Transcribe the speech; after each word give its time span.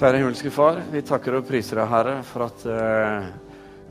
Kjære 0.00 0.16
himmelske 0.16 0.48
Far, 0.48 0.78
vi 0.88 1.02
takker 1.04 1.34
og 1.36 1.42
priser 1.44 1.76
deg, 1.76 1.90
Herre, 1.90 2.12
for 2.24 2.46
at 2.46 2.62
eh, 2.72 3.26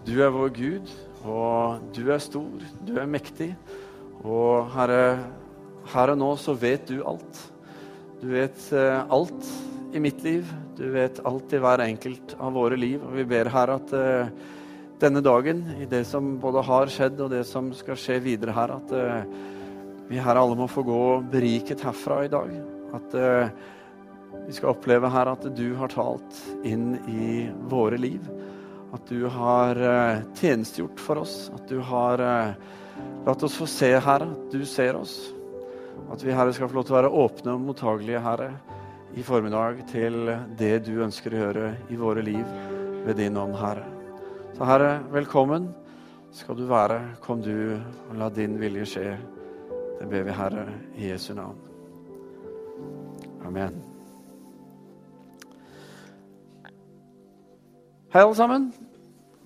du 0.08 0.16
er 0.25 0.32
vår 0.33 0.50
Gud, 0.55 0.89
og 1.21 1.83
du 1.93 2.00
er 2.09 2.24
stor, 2.25 2.63
du 2.82 2.96
er 2.97 3.05
mektig. 3.05 3.51
Og 4.24 4.72
Herre, 4.74 5.03
her 5.93 6.14
og 6.16 6.17
nå 6.17 6.32
så 6.42 6.58
vet 6.58 6.90
du 6.90 7.03
alt. 7.06 7.43
Du 8.23 8.25
vet 8.34 8.57
eh, 8.73 8.98
alt 9.05 9.54
i 9.93 10.02
mitt 10.02 10.25
liv. 10.25 10.50
Du 10.82 10.88
vet 10.98 11.21
alt 11.30 11.54
i 11.54 11.62
hver 11.62 11.86
enkelt 11.86 12.34
av 12.41 12.57
våre 12.57 12.82
liv. 12.88 13.05
Og 13.05 13.14
vi 13.21 13.30
ber, 13.30 13.54
Herre, 13.54 13.78
at 13.78 13.98
eh, 14.02 14.36
denne 15.05 15.21
dagen, 15.21 15.62
i 15.78 15.86
det 15.94 16.07
som 16.10 16.39
både 16.41 16.66
har 16.73 16.89
skjedd 16.89 17.21
og 17.21 17.36
det 17.38 17.46
som 17.54 17.70
skal 17.86 18.02
skje 18.02 18.18
videre 18.32 18.57
her, 18.57 18.80
at 18.82 18.98
eh, 18.98 19.41
vi 20.10 20.26
her 20.26 20.41
alle 20.41 20.57
må 20.57 20.73
få 20.73 20.89
gå 20.89 21.04
beriket 21.38 21.86
herfra 21.86 22.23
i 22.26 22.34
dag. 22.34 22.64
At 22.98 23.21
eh, 23.28 23.76
vi 24.50 24.54
skal 24.54 24.71
oppleve 24.71 25.09
her 25.13 25.29
at 25.29 25.43
du 25.54 25.75
har 25.77 25.91
talt 25.93 26.38
inn 26.66 26.95
i 27.05 27.43
våre 27.70 27.99
liv. 28.02 28.23
At 28.90 29.05
du 29.05 29.27
har 29.30 29.77
uh, 29.77 30.23
tjenestegjort 30.34 31.02
for 31.05 31.21
oss. 31.21 31.52
At 31.53 31.67
du 31.70 31.77
har 31.85 32.17
uh, 32.17 32.55
latt 33.27 33.43
oss 33.45 33.59
få 33.59 33.67
se, 33.70 33.91
Herre, 33.93 34.31
at 34.34 34.48
du 34.49 34.63
ser 34.66 34.98
oss. 34.98 35.13
At 36.09 36.26
vi, 36.26 36.34
Herre, 36.34 36.55
skal 36.57 36.71
få 36.71 36.80
lov 36.80 36.88
til 36.88 36.95
å 36.95 36.98
være 36.98 37.12
åpne 37.21 37.54
og 37.54 37.67
mottagelige, 37.67 38.23
Herre, 38.26 38.48
i 39.13 39.26
formiddag 39.27 39.84
til 39.91 40.34
det 40.57 40.79
du 40.88 40.95
ønsker 41.05 41.35
å 41.35 41.43
gjøre 41.43 41.70
i 41.93 41.99
våre 42.02 42.26
liv 42.26 42.49
ved 43.05 43.21
din 43.21 43.38
ånd, 43.38 43.54
Herre. 43.62 43.85
Så 44.57 44.66
Herre, 44.66 44.95
velkommen 45.13 45.70
skal 46.34 46.57
du 46.57 46.66
være. 46.73 46.98
Kom 47.21 47.45
du, 47.45 47.77
og 48.07 48.18
la 48.18 48.34
din 48.34 48.57
vilje 48.57 48.90
skje. 48.95 49.05
Det 50.02 50.09
ber 50.09 50.26
vi, 50.26 50.35
Herre, 50.41 50.66
i 50.98 51.13
Jesu 51.13 51.35
navn. 51.38 51.62
Amen. 53.45 53.88
Hei, 58.09 58.23
alle 58.23 58.34
sammen. 58.34 58.63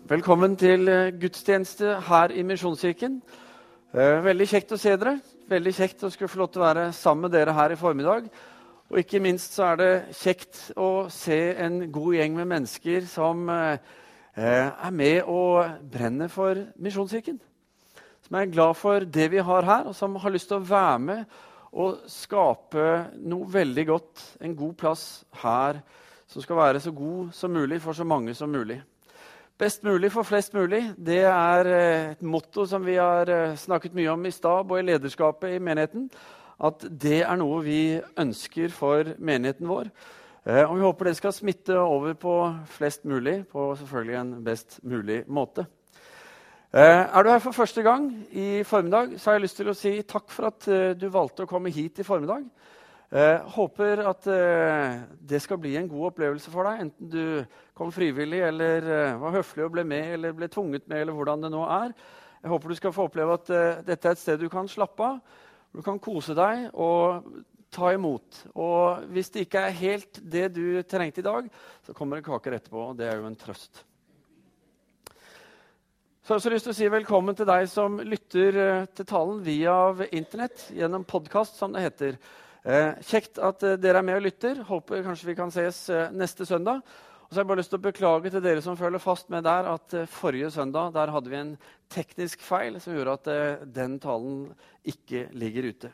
Velkommen 0.08 0.53
til 0.56 0.88
eh, 0.88 1.09
gudstjeneste 1.19 1.97
her 2.08 2.31
i 2.31 2.45
Misjonskirken. 2.47 3.17
Eh, 3.92 4.22
veldig 4.23 4.45
kjekt 4.47 4.69
å 4.72 4.78
se 4.80 4.94
dere. 4.95 5.17
Veldig 5.52 5.73
kjekt 5.75 6.06
å 6.08 6.09
skulle 6.14 6.31
få 6.31 6.39
lov 6.39 6.53
til 6.53 6.61
å 6.61 6.64
være 6.69 6.86
sammen 6.95 7.25
med 7.25 7.34
dere 7.36 7.52
her 7.58 7.73
i 7.75 7.78
formiddag. 7.81 8.30
Og 8.88 9.02
ikke 9.02 9.19
minst 9.19 9.58
så 9.58 9.66
er 9.73 9.81
det 9.81 9.89
kjekt 10.16 10.61
å 10.80 11.09
se 11.11 11.39
en 11.59 11.89
god 11.91 12.16
gjeng 12.16 12.38
med 12.38 12.47
mennesker 12.53 13.03
som 13.11 13.52
eh, 13.52 13.75
er 14.39 14.95
med 14.95 15.28
og 15.28 15.84
brenner 15.91 16.31
for 16.31 16.61
Misjonskirken. 16.80 17.41
Som 18.23 18.38
er 18.39 18.47
glad 18.53 18.80
for 18.80 19.03
det 19.03 19.28
vi 19.34 19.44
har 19.44 19.67
her, 19.67 19.89
og 19.91 19.97
som 20.00 20.16
har 20.23 20.31
lyst 20.38 20.47
til 20.53 20.61
å 20.61 20.69
være 20.69 21.03
med 21.09 21.36
og 21.84 22.08
skape 22.08 22.88
noe 23.28 23.52
veldig 23.59 23.86
godt, 23.91 24.25
en 24.39 24.56
god 24.56 24.80
plass 24.86 25.06
her 25.44 25.84
som 26.34 26.42
skal 26.42 26.58
være 26.58 26.81
så 26.81 26.92
god 26.92 27.31
som 27.38 27.53
mulig 27.53 27.78
for 27.81 27.94
så 27.94 28.06
mange 28.08 28.34
som 28.34 28.50
mulig. 28.50 28.80
Best 29.58 29.84
mulig 29.86 30.09
for 30.12 30.26
flest 30.26 30.56
mulig, 30.58 30.81
det 30.98 31.20
er 31.30 31.67
eh, 31.70 32.12
et 32.16 32.23
motto 32.25 32.66
som 32.66 32.81
vi 32.81 32.95
har 32.98 33.30
eh, 33.30 33.53
snakket 33.59 33.94
mye 33.94 34.09
om 34.09 34.25
i 34.25 34.31
stab 34.34 34.72
og 34.72 34.80
i 34.80 34.86
lederskapet 34.88 35.53
i 35.53 35.62
menigheten. 35.62 36.08
At 36.58 36.81
det 36.90 37.20
er 37.22 37.38
noe 37.38 37.59
vi 37.62 38.00
ønsker 38.17 38.73
for 38.73 39.14
menigheten 39.22 39.70
vår. 39.70 39.92
Eh, 40.48 40.64
og 40.66 40.73
vi 40.80 40.88
håper 40.88 41.12
det 41.12 41.16
skal 41.20 41.36
smitte 41.38 41.78
over 41.78 42.17
på 42.17 42.34
flest 42.73 43.06
mulig 43.06 43.44
på 43.53 43.70
selvfølgelig 43.78 44.20
en 44.23 44.36
best 44.44 44.80
mulig 44.81 45.22
måte. 45.30 45.68
Er 46.73 47.22
du 47.22 47.30
her 47.30 47.38
for 47.38 47.53
første 47.53 47.84
gang 47.86 48.08
i 48.34 48.64
formiddag, 48.66 49.20
så 49.22 49.30
har 49.30 49.36
jeg 49.38 49.44
lyst 49.44 49.59
til 49.59 49.68
å 49.70 49.75
si 49.78 49.92
takk 50.09 50.31
for 50.34 50.50
at 50.50 50.66
du 50.97 51.03
valgte 51.14 51.45
å 51.45 51.52
komme 51.52 51.70
hit 51.70 52.02
i 52.02 52.06
formiddag. 52.08 52.47
Eh, 53.14 53.44
håper 53.53 54.00
at 54.09 54.25
eh, 54.31 55.03
det 55.22 55.38
skal 55.44 55.59
bli 55.61 55.75
en 55.78 55.89
god 55.92 56.08
opplevelse 56.09 56.50
for 56.50 56.66
deg, 56.66 56.80
enten 56.88 57.11
du 57.14 57.67
kom 57.78 57.92
frivillig 57.94 58.39
eller 58.47 58.88
eh, 58.89 59.19
var 59.22 59.36
høflig 59.36 59.67
og 59.67 59.75
ble 59.75 59.83
med 59.86 60.16
eller 60.16 60.33
ble 60.33 60.50
tvunget 60.50 60.88
med. 60.89 61.03
eller 61.03 61.14
hvordan 61.14 61.45
det 61.45 61.52
nå 61.53 61.61
er. 61.61 61.94
Jeg 62.41 62.50
håper 62.50 62.73
du 62.73 62.80
skal 62.80 62.95
få 62.95 63.06
oppleve 63.06 63.38
at 63.38 63.53
eh, 63.53 63.84
dette 63.86 64.09
er 64.09 64.18
et 64.18 64.24
sted 64.24 64.41
du 64.41 64.50
kan 64.50 64.66
slappe 64.68 65.06
av. 65.06 65.22
Du 65.74 65.84
kan 65.85 66.01
kose 66.01 66.34
deg 66.34 66.66
og 66.74 67.29
ta 67.74 67.94
imot. 67.94 68.44
Og 68.57 69.06
hvis 69.13 69.30
det 69.34 69.45
ikke 69.45 69.62
er 69.68 69.78
helt 69.78 70.19
det 70.19 70.50
du 70.57 70.81
trengte 70.81 71.22
i 71.22 71.30
dag, 71.30 71.53
så 71.85 71.94
kommer 71.94 72.18
det 72.18 72.25
kaker 72.25 72.57
etterpå. 72.57 72.90
og 72.90 72.97
Det 72.97 73.12
er 73.12 73.22
jo 73.22 73.30
en 73.30 73.38
trøst. 73.38 73.85
Så 76.24 76.31
jeg 76.31 76.34
har 76.34 76.41
også 76.41 76.51
lyst 76.53 76.66
til 76.66 76.74
å 76.74 76.81
si 76.81 76.94
velkommen 76.97 77.35
til 77.38 77.45
deg 77.45 77.66
som 77.69 78.01
lytter 78.01 78.57
eh, 78.57 78.85
til 78.95 79.06
talen 79.06 79.41
via 79.45 79.75
Internett 80.09 80.72
gjennom 80.74 81.06
podkast, 81.06 81.62
som 81.62 81.78
det 81.78 81.85
heter. 81.85 82.18
Eh, 82.63 82.94
kjekt 83.03 83.41
at 83.44 83.63
eh, 83.68 83.75
dere 83.75 84.00
er 84.00 84.06
med 84.07 84.22
og 84.22 84.24
lytter. 84.24 84.62
Håper 84.63 85.03
kanskje 85.03 85.28
vi 85.28 85.35
kan 85.35 85.51
ses 85.51 85.81
eh, 85.91 86.13
neste 86.16 86.47
søndag. 86.47 86.79
Og 87.24 87.28
så 87.28 87.40
har 87.40 87.44
jeg 87.44 87.50
bare 87.50 87.59
lyst 87.59 87.74
til 87.74 87.81
å 87.81 87.84
beklage 87.84 88.31
til 88.31 88.44
dere 88.46 88.63
som 88.63 88.78
følger 88.79 89.03
fast 89.03 89.28
med 89.34 89.44
der, 89.44 89.68
at 89.74 89.96
eh, 89.97 90.07
forrige 90.07 90.51
søndag 90.53 90.94
der 90.96 91.12
hadde 91.12 91.34
vi 91.34 91.40
en 91.41 91.51
teknisk 91.91 92.46
feil 92.46 92.79
som 92.79 92.96
gjorde 92.96 93.18
at 93.19 93.68
den 93.75 93.97
talen 94.00 94.47
ikke 94.88 95.25
ligger 95.35 95.68
ute. 95.74 95.91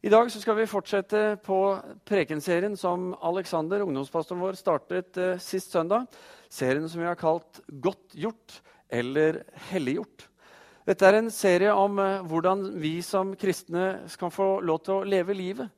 I 0.00 0.08
dag 0.08 0.30
skal 0.32 0.56
vi 0.56 0.64
fortsette 0.70 1.20
på 1.44 1.60
prekenserien 2.08 2.72
som 2.80 3.10
Alexander, 3.20 3.84
ungdomspastoren 3.84 4.40
vår, 4.40 4.56
startet 4.56 5.20
sist 5.44 5.76
søndag. 5.76 6.08
Serien 6.48 6.88
som 6.88 7.02
vi 7.02 7.10
har 7.10 7.20
kalt 7.20 7.60
'Godt 7.68 8.16
gjort' 8.16 8.62
eller 8.88 9.44
'Helliggjort'. 9.68 10.29
Dette 10.88 11.04
er 11.04 11.18
en 11.18 11.30
serie 11.32 11.72
om 11.76 11.98
uh, 12.00 12.22
hvordan 12.24 12.64
vi 12.80 13.00
som 13.04 13.34
kristne 13.38 14.08
skal 14.08 14.32
få 14.32 14.48
lov 14.64 14.80
til 14.86 14.96
å 14.96 15.08
leve 15.08 15.36
livet. 15.36 15.68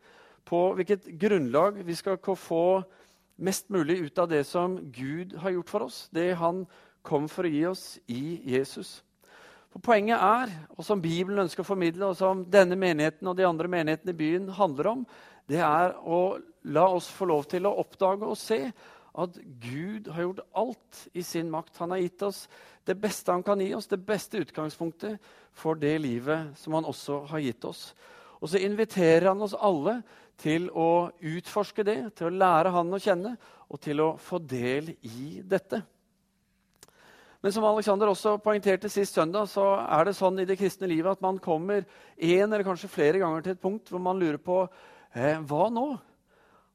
På 0.47 0.73
hvilket 0.77 1.09
grunnlag 1.19 1.81
vi 1.87 1.97
skal 1.99 2.21
få 2.23 2.83
mest 3.43 3.71
mulig 3.75 3.99
ut 4.07 4.19
av 4.23 4.29
det 4.31 4.45
som 4.47 4.77
Gud 4.95 5.35
har 5.43 5.57
gjort 5.57 5.73
for 5.73 5.87
oss. 5.89 6.05
Det 6.15 6.33
han 6.39 6.65
kom 7.03 7.27
for 7.31 7.47
å 7.47 7.51
gi 7.51 7.65
oss 7.67 7.87
i 8.07 8.39
Jesus. 8.55 9.01
For 9.73 9.83
Poenget 9.83 10.21
er, 10.23 10.53
og 10.77 10.85
som 10.87 11.03
Bibelen 11.03 11.43
ønsker 11.47 11.65
å 11.65 11.67
formidle, 11.67 12.13
og 12.13 12.19
som 12.19 12.45
denne 12.53 12.77
menigheten 12.79 13.27
og 13.31 13.39
de 13.39 13.47
andre 13.49 13.71
menighetene 13.73 14.15
i 14.15 14.19
byen 14.19 14.51
handler 14.55 14.91
om, 14.93 15.07
det 15.51 15.63
er 15.65 15.97
å 15.99 16.39
la 16.71 16.85
oss 16.95 17.09
få 17.11 17.27
lov 17.27 17.49
til 17.51 17.67
å 17.67 17.75
oppdage 17.83 18.29
og 18.29 18.39
se 18.39 18.69
at 19.13 19.37
Gud 19.61 20.09
har 20.09 20.25
gjort 20.25 20.45
alt 20.57 21.03
i 21.13 21.23
sin 21.23 21.51
makt. 21.53 21.77
Han 21.83 21.93
har 21.93 22.01
gitt 22.01 22.23
oss 22.25 22.47
det 22.89 22.97
beste 22.99 23.33
han 23.33 23.45
kan 23.45 23.61
gi 23.61 23.75
oss, 23.77 23.87
det 23.87 24.01
beste 24.03 24.41
utgangspunktet 24.43 25.21
for 25.53 25.79
det 25.79 25.99
livet 26.03 26.57
som 26.59 26.75
han 26.79 26.89
også 26.89 27.23
har 27.31 27.45
gitt 27.45 27.65
oss. 27.69 27.93
Og 28.41 28.51
så 28.51 28.63
inviterer 28.65 29.29
han 29.31 29.45
oss 29.45 29.55
alle 29.55 30.01
til 30.41 30.67
å 30.75 31.13
utforske 31.21 31.85
det, 31.87 31.99
til 32.19 32.31
å 32.31 32.37
lære 32.43 32.73
han 32.75 32.91
å 32.91 33.01
kjenne 33.03 33.37
og 33.69 33.81
til 33.85 34.03
å 34.03 34.15
få 34.19 34.41
del 34.43 34.95
i 35.07 35.43
dette. 35.47 35.83
Men 37.43 37.55
som 37.55 37.65
Alexander 37.67 38.11
også 38.11 38.37
poengterte 38.43 38.91
sist 38.91 39.17
søndag, 39.19 39.49
så 39.51 39.65
er 39.83 40.07
det 40.07 40.15
sånn 40.15 40.39
i 40.39 40.47
det 40.47 40.57
kristne 40.61 40.87
livet 40.91 41.17
at 41.17 41.25
man 41.25 41.41
kommer 41.43 41.83
en 41.83 42.47
eller 42.47 42.63
kanskje 42.67 42.91
flere 42.91 43.19
ganger 43.23 43.43
til 43.43 43.57
et 43.57 43.63
punkt 43.63 43.91
hvor 43.91 44.03
man 44.03 44.19
lurer 44.19 44.39
på 44.39 44.61
eh, 44.63 45.41
hva 45.43 45.67
nå? 45.75 45.87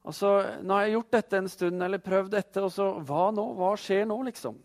Altså, 0.08 0.30
nå 0.64 0.72
har 0.72 0.86
jeg 0.86 0.94
gjort 0.96 1.16
dette 1.18 1.36
en 1.36 1.50
stund, 1.52 1.82
eller 1.84 2.00
prøvd 2.00 2.30
dette, 2.32 2.62
og 2.64 2.72
så 2.72 2.86
hva 3.04 3.26
nå? 3.34 3.44
Hva 3.58 3.74
skjer 3.76 4.06
nå, 4.08 4.16
liksom? 4.30 4.56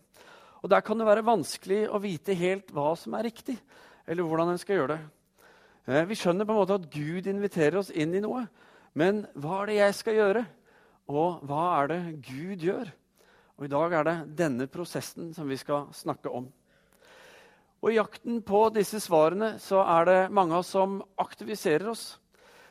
Og 0.64 0.70
Der 0.72 0.80
kan 0.80 0.96
det 0.96 1.04
være 1.04 1.26
vanskelig 1.26 1.82
å 1.92 2.00
vite 2.00 2.32
helt 2.40 2.70
hva 2.72 2.94
som 2.96 3.12
er 3.18 3.26
riktig, 3.28 3.58
eller 4.08 4.24
hvordan 4.24 4.54
en 4.54 4.60
skal 4.62 4.78
gjøre 4.78 4.94
det. 4.94 5.02
Eh, 5.84 6.06
vi 6.08 6.16
skjønner 6.16 6.48
på 6.48 6.54
en 6.54 6.60
måte 6.62 6.78
at 6.80 6.88
Gud 6.88 7.28
inviterer 7.28 7.76
oss 7.82 7.92
inn 7.92 8.16
i 8.16 8.22
noe. 8.24 8.46
Men 8.96 9.26
hva 9.36 9.60
er 9.60 9.68
det 9.68 9.76
jeg 9.82 9.98
skal 10.00 10.16
gjøre? 10.16 10.44
Og 11.12 11.44
hva 11.44 11.64
er 11.82 11.92
det 11.92 12.00
Gud 12.24 12.64
gjør? 12.64 12.88
Og 13.58 13.66
I 13.66 13.72
dag 13.76 13.92
er 13.92 14.08
det 14.08 14.16
denne 14.40 14.70
prosessen 14.72 15.34
som 15.36 15.50
vi 15.50 15.60
skal 15.60 15.90
snakke 15.92 16.32
om. 16.32 16.48
Og 17.84 17.92
I 17.92 17.98
jakten 17.98 18.40
på 18.40 18.64
disse 18.72 18.96
svarene 19.04 19.58
så 19.60 19.84
er 19.84 20.08
det 20.08 20.20
mange 20.32 20.56
av 20.56 20.64
oss 20.64 20.72
som 20.72 21.02
aktiviserer 21.20 21.90
oss. 21.92 22.14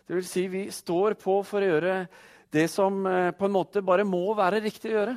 Det 0.09 0.17
vil 0.17 0.25
si, 0.25 0.47
vi 0.49 0.65
står 0.73 1.13
på 1.21 1.37
for 1.45 1.61
å 1.61 1.69
gjøre 1.75 1.97
det 2.53 2.67
som 2.67 3.05
eh, 3.05 3.31
på 3.31 3.45
en 3.45 3.55
måte 3.55 3.81
bare 3.81 4.05
må 4.05 4.27
være 4.37 4.61
riktig 4.61 4.91
å 4.91 4.97
gjøre. 4.99 5.15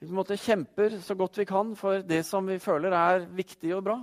Vi 0.00 0.08
på 0.08 0.12
en 0.12 0.18
måte 0.18 0.38
kjemper 0.40 0.98
så 1.02 1.14
godt 1.18 1.38
vi 1.38 1.46
kan 1.48 1.72
for 1.78 2.02
det 2.02 2.24
som 2.26 2.46
vi 2.50 2.58
føler 2.60 2.94
er 2.96 3.26
viktig 3.38 3.70
og 3.76 3.84
bra. 3.86 3.96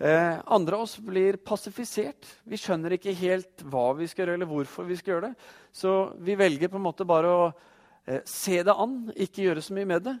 Eh, 0.00 0.38
andre 0.56 0.78
av 0.78 0.86
oss 0.86 0.96
blir 1.04 1.36
passifisert. 1.44 2.24
Vi 2.48 2.56
skjønner 2.60 2.96
ikke 2.96 3.14
helt 3.16 3.64
hva 3.68 3.90
vi 3.98 4.08
skal 4.08 4.24
gjøre, 4.24 4.38
eller 4.38 4.48
hvorfor 4.48 4.88
vi 4.88 4.96
skal 4.96 5.14
gjøre 5.14 5.28
det. 5.28 5.50
Så 5.72 5.92
vi 6.24 6.38
velger 6.40 6.72
på 6.72 6.80
en 6.80 6.86
måte 6.86 7.08
bare 7.08 7.34
å 7.34 7.44
eh, 7.50 8.24
se 8.24 8.62
det 8.64 8.72
an, 8.72 8.96
ikke 9.12 9.44
gjøre 9.44 9.64
så 9.64 9.76
mye 9.76 9.90
med 9.92 10.08
det. 10.08 10.16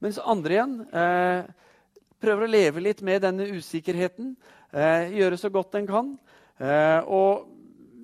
Mens 0.00 0.22
andre 0.22 0.54
igjen 0.54 0.76
prøver 2.22 2.46
å 2.46 2.48
leve 2.48 2.80
litt 2.80 3.02
med 3.04 3.20
denne 3.20 3.44
usikkerheten. 3.52 4.30
Gjøre 5.12 5.36
så 5.36 5.50
godt 5.52 5.76
en 5.76 5.88
kan. 5.90 6.14
Og, 7.04 7.42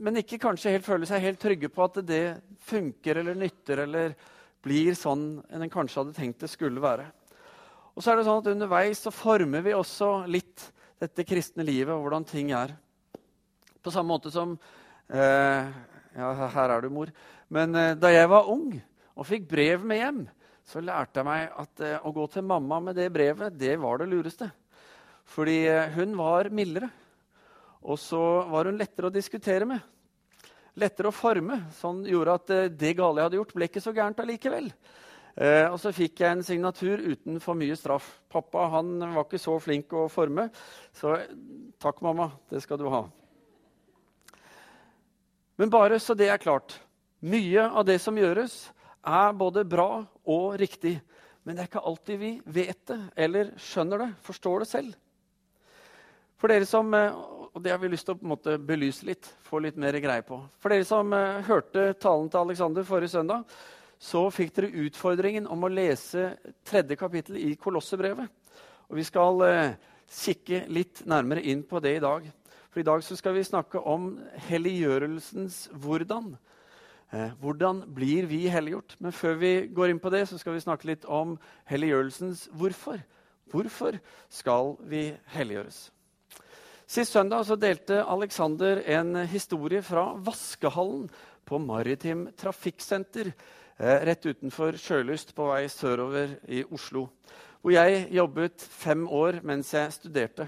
men 0.04 0.20
ikke 0.20 0.36
kanskje 0.42 0.74
helt 0.74 0.84
føle 0.84 1.08
seg 1.08 1.24
helt 1.24 1.40
trygge 1.40 1.70
på 1.72 1.86
at 1.86 1.96
det 2.04 2.20
funker 2.66 3.22
eller 3.22 3.38
nytter. 3.38 3.84
eller 3.86 4.16
blir 4.66 4.96
sånn 4.98 5.36
enn 5.52 5.62
en 5.62 5.70
kanskje 5.70 6.00
hadde 6.02 6.16
tenkt 6.16 6.42
det 6.42 6.50
skulle 6.50 6.82
være. 6.82 7.06
Og 7.94 8.02
så 8.02 8.12
er 8.12 8.18
det 8.18 8.26
sånn 8.26 8.42
at 8.42 8.50
Underveis 8.50 9.04
så 9.06 9.12
former 9.14 9.62
vi 9.64 9.76
også 9.76 10.26
litt 10.28 10.66
dette 11.00 11.26
kristne 11.28 11.64
livet 11.66 11.94
og 11.94 12.02
hvordan 12.04 12.26
ting 12.28 12.50
er. 12.56 12.74
På 13.84 13.92
samme 13.94 14.16
måte 14.16 14.32
som 14.34 14.56
eh, 15.08 15.68
Ja, 16.16 16.30
her 16.32 16.72
er 16.72 16.82
du, 16.82 16.90
mor. 16.90 17.12
Men 17.52 17.76
eh, 17.76 17.94
da 17.96 18.10
jeg 18.10 18.28
var 18.32 18.50
ung 18.50 18.70
og 19.16 19.28
fikk 19.28 19.46
brev 19.48 19.84
med 19.86 20.00
hjem, 20.00 20.22
så 20.66 20.82
lærte 20.82 21.20
jeg 21.20 21.28
meg 21.28 21.58
at 21.62 21.82
eh, 21.84 21.98
å 22.02 22.12
gå 22.16 22.24
til 22.32 22.46
mamma 22.48 22.80
med 22.88 22.96
det 22.98 23.10
brevet, 23.14 23.54
det 23.54 23.76
var 23.80 24.00
det 24.00 24.08
lureste. 24.10 24.48
Fordi 25.30 25.58
eh, 25.70 25.92
hun 25.94 26.16
var 26.18 26.50
mildere. 26.50 26.90
Og 27.86 28.00
så 28.02 28.22
var 28.50 28.66
hun 28.66 28.80
lettere 28.80 29.10
å 29.10 29.14
diskutere 29.14 29.68
med. 29.68 29.84
Lettere 30.76 31.08
å 31.08 31.14
forme. 31.14 31.62
Sånn 31.78 32.04
gjorde 32.08 32.36
at 32.36 32.52
eh, 32.52 32.68
det 32.68 32.92
gale 32.98 33.20
jeg 33.22 33.30
hadde 33.30 33.38
gjort, 33.40 33.54
ble 33.56 33.68
ikke 33.70 33.82
så 33.84 33.94
gærent 33.96 34.20
allikevel. 34.20 34.70
Eh, 35.36 35.66
og 35.68 35.76
så 35.80 35.92
fikk 35.92 36.20
jeg 36.20 36.32
en 36.32 36.44
signatur 36.44 37.00
uten 37.00 37.40
for 37.44 37.56
mye 37.58 37.76
straff. 37.76 38.08
Pappa 38.32 38.66
han 38.72 38.98
var 39.02 39.24
ikke 39.24 39.40
så 39.40 39.56
flink 39.60 39.92
å 39.96 40.06
forme, 40.12 40.48
så 40.96 41.18
takk, 41.80 42.00
mamma. 42.04 42.30
Det 42.52 42.60
skal 42.64 42.80
du 42.80 42.88
ha. 42.92 43.06
Men 45.56 45.72
bare 45.72 46.00
så 46.00 46.16
det 46.16 46.28
er 46.32 46.40
klart. 46.40 46.78
Mye 47.24 47.64
av 47.68 47.86
det 47.88 47.98
som 48.04 48.16
gjøres, 48.16 48.66
er 49.06 49.36
både 49.38 49.64
bra 49.68 50.04
og 50.28 50.56
riktig. 50.60 50.98
Men 51.46 51.56
det 51.56 51.62
er 51.62 51.70
ikke 51.70 51.84
alltid 51.88 52.20
vi 52.20 52.30
vet 52.44 52.80
det 52.90 52.98
eller 53.22 53.52
skjønner 53.60 54.02
det, 54.02 54.08
forstår 54.26 54.64
det 54.64 54.68
selv. 54.68 54.96
For 56.36 56.52
dere 56.52 56.66
som, 56.68 56.92
eh, 56.94 57.12
og 57.56 57.62
Det 57.62 57.70
har 57.72 57.78
vi 57.80 57.88
lyst 57.88 58.04
til 58.04 58.18
å 58.18 58.28
måte, 58.28 58.58
belyse 58.60 59.06
litt, 59.08 59.30
få 59.40 59.62
litt 59.64 59.78
mer 59.80 59.96
greie 60.04 60.20
på. 60.28 60.36
For 60.60 60.68
dere 60.68 60.84
som 60.84 61.12
eh, 61.16 61.38
hørte 61.46 61.94
talen 61.96 62.28
til 62.28 62.42
Alexander 62.42 62.84
forrige 62.84 63.14
søndag, 63.14 63.46
så 63.96 64.26
fikk 64.28 64.52
dere 64.58 64.84
utfordringen 64.84 65.48
om 65.48 65.64
å 65.64 65.70
lese 65.72 66.34
tredje 66.68 66.98
kapittel 67.00 67.38
i 67.40 67.54
Kolossebrevet. 67.56 68.28
Og 68.90 69.00
Vi 69.00 69.06
skal 69.08 69.40
eh, 69.46 69.78
kikke 70.04 70.66
litt 70.68 71.00
nærmere 71.08 71.46
inn 71.48 71.64
på 71.64 71.80
det 71.80 71.94
i 71.96 72.04
dag. 72.04 72.28
For 72.68 72.84
i 72.84 72.86
dag 72.90 73.00
skal 73.08 73.38
vi 73.38 73.48
snakke 73.48 73.80
om 73.80 74.12
helliggjørelsens 74.50 75.70
hvordan. 75.80 76.34
Eh, 77.08 77.32
hvordan 77.40 77.86
blir 77.96 78.28
vi 78.28 78.44
helliggjort? 78.52 78.98
Men 79.00 79.16
før 79.16 79.40
vi 79.40 79.56
går 79.72 79.94
inn 79.94 80.04
på 80.04 80.12
det, 80.12 80.26
så 80.28 80.36
skal 80.36 80.60
vi 80.60 80.64
snakke 80.68 80.92
litt 80.92 81.08
om 81.08 81.38
helliggjørelsens 81.72 82.50
hvorfor. 82.52 83.00
Hvorfor 83.48 83.96
skal 84.28 84.74
vi 84.84 85.06
helliggjøres? 85.32 85.86
Sist 86.86 87.16
søndag 87.16 87.48
delte 87.58 88.04
Alexander 88.06 88.78
en 88.86 89.16
historie 89.26 89.80
fra 89.82 90.12
vaskehallen 90.22 91.08
på 91.42 91.58
Maritim 91.58 92.28
Trafikksenter 92.38 93.32
eh, 93.32 94.04
rett 94.06 94.22
utenfor 94.22 94.78
Sjølyst 94.78 95.32
på 95.34 95.48
vei 95.50 95.64
sørover 95.66 96.36
i 96.46 96.60
Oslo. 96.70 97.08
Hvor 97.58 97.74
jeg 97.74 98.06
jobbet 98.14 98.62
fem 98.62 99.02
år 99.10 99.40
mens 99.42 99.74
jeg 99.74 99.96
studerte. 99.96 100.46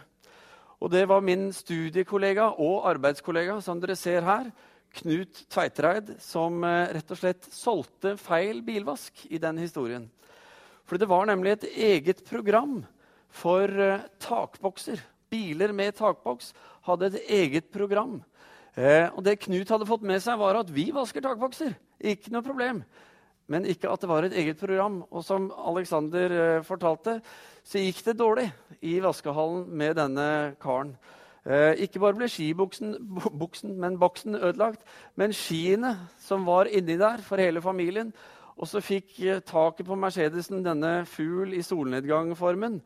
Og 0.78 0.94
det 0.94 1.02
var 1.10 1.26
min 1.26 1.48
studiekollega 1.50 2.52
og 2.54 2.86
arbeidskollega, 2.86 3.58
som 3.58 3.82
dere 3.82 3.98
ser 3.98 4.22
her, 4.22 4.54
Knut 4.94 5.42
Tveitereid, 5.50 6.14
som 6.22 6.62
eh, 6.62 6.94
rett 6.94 7.14
og 7.18 7.18
slett 7.18 7.50
solgte 7.50 8.14
feil 8.14 8.62
bilvask 8.62 9.26
i 9.26 9.42
den 9.42 9.58
historien. 9.58 10.06
For 10.86 11.02
det 11.02 11.10
var 11.10 11.26
nemlig 11.26 11.58
et 11.58 11.70
eget 11.90 12.22
program 12.30 12.84
for 13.26 13.66
eh, 13.66 14.06
takbokser. 14.22 15.02
Biler 15.30 15.74
med 15.76 15.96
takboks 15.98 16.52
hadde 16.86 17.12
et 17.12 17.34
eget 17.40 17.68
program. 17.74 18.18
Eh, 18.78 19.08
og 19.12 19.22
det 19.26 19.40
Knut 19.44 19.68
hadde 19.72 19.88
fått 19.88 20.06
med 20.06 20.22
seg, 20.22 20.38
var 20.40 20.60
at 20.60 20.72
vi 20.72 20.88
vasker 20.94 21.24
takbokser. 21.24 21.74
Ikke 21.98 22.32
noe 22.32 22.46
problem. 22.46 22.82
Men 23.48 23.64
ikke 23.64 23.88
at 23.90 24.02
det 24.02 24.10
var 24.10 24.26
et 24.26 24.36
eget 24.36 24.60
program. 24.60 25.02
Og 25.10 25.24
som 25.24 25.50
Alexander 25.70 26.34
eh, 26.38 26.64
fortalte, 26.66 27.18
så 27.64 27.80
gikk 27.82 28.04
det 28.06 28.18
dårlig 28.20 28.48
i 28.84 28.98
vaskehallen 29.04 29.66
med 29.68 29.96
denne 29.98 30.28
karen. 30.62 30.94
Eh, 31.48 31.80
ikke 31.84 32.02
bare 32.02 32.18
ble 32.18 32.28
skibuksen 32.28 32.96
buksen, 33.40 33.78
men 33.80 33.96
boksen 33.98 34.36
ødelagt, 34.36 34.82
men 35.16 35.32
skiene 35.32 35.94
som 36.20 36.44
var 36.44 36.68
inni 36.68 36.98
der 37.00 37.22
for 37.24 37.40
hele 37.40 37.62
familien. 37.64 38.12
Og 38.58 38.68
så 38.68 38.82
fikk 38.84 39.16
eh, 39.22 39.40
taket 39.40 39.86
på 39.86 39.96
Mercedesen 39.96 40.64
denne 40.66 41.06
fugl 41.08 41.54
i 41.56 41.62
solnedgang-formen. 41.64 42.82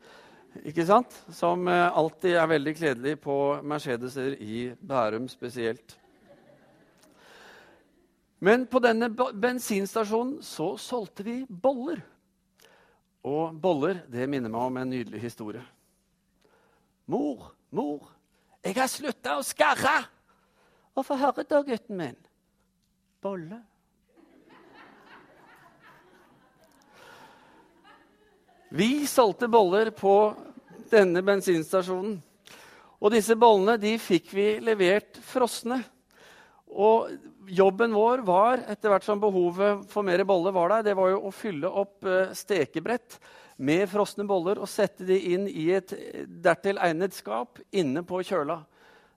Ikke 0.61 0.85
sant? 0.85 1.15
Som 1.33 1.67
eh, 1.67 1.97
alltid 1.97 2.37
er 2.37 2.49
veldig 2.51 2.73
kledelig 2.77 3.17
på 3.23 3.37
Mercedeser 3.65 4.35
i 4.37 4.67
Bærum 4.77 5.25
spesielt. 5.31 5.97
Men 8.43 8.67
på 8.67 8.81
denne 8.83 9.07
bensinstasjonen 9.09 10.41
så 10.45 10.73
solgte 10.77 11.25
vi 11.25 11.37
boller. 11.47 12.03
Og 13.23 13.55
boller 13.55 14.03
det 14.11 14.27
minner 14.29 14.51
meg 14.51 14.67
om 14.67 14.79
en 14.81 14.91
nydelig 14.91 15.21
historie. 15.23 15.63
Mor, 17.07 17.53
mor, 17.71 18.11
jeg 18.63 18.75
har 18.77 18.91
slutta 18.91 19.37
å 19.39 19.45
skarre! 19.47 19.95
Og 20.93 21.07
få 21.07 21.17
høre 21.17 21.45
da, 21.49 21.63
gutten 21.65 21.97
min. 21.97 22.19
Bolle. 23.23 23.63
Vi 28.75 29.07
solgte 29.07 29.45
boller 29.47 29.91
på 29.93 30.33
denne 30.89 31.21
bensinstasjonen. 31.21 32.15
Og 33.05 33.11
disse 33.13 33.35
bollene 33.37 33.75
de 33.77 33.91
fikk 34.01 34.31
vi 34.33 34.45
levert 34.65 35.19
frosne. 35.21 35.77
Og 36.73 37.11
jobben 37.53 37.93
vår 37.93 38.23
var, 38.25 38.63
etter 38.73 38.89
hvert 38.89 39.05
som 39.05 39.21
behovet 39.21 39.83
for 39.91 40.01
mer 40.01 40.23
boller 40.25 40.55
var 40.55 40.73
der, 40.73 40.87
det 40.87 40.95
var 40.97 41.11
jo 41.11 41.19
å 41.29 41.33
fylle 41.37 41.69
opp 41.69 42.09
eh, 42.09 42.33
stekebrett 42.33 43.19
med 43.61 43.85
frosne 43.91 44.25
boller 44.25 44.57
og 44.57 44.71
sette 44.71 45.05
de 45.05 45.19
inn 45.35 45.45
i 45.51 45.67
et 45.77 45.93
dertil 46.25 46.81
egnet 46.81 47.13
skap 47.13 47.61
inne 47.69 48.01
på 48.01 48.23
kjøla. 48.25 48.57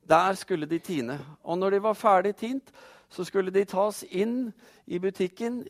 Der 0.05 0.37
skulle 0.37 0.69
de 0.69 0.83
tine. 0.85 1.17
Og 1.49 1.57
når 1.57 1.79
de 1.79 1.85
var 1.89 1.97
ferdig 1.97 2.35
tint, 2.43 2.77
så 3.09 3.25
skulle 3.25 3.57
de 3.57 3.65
tas 3.65 4.05
inn 4.05 4.51
i 4.85 5.01
butikken 5.01 5.63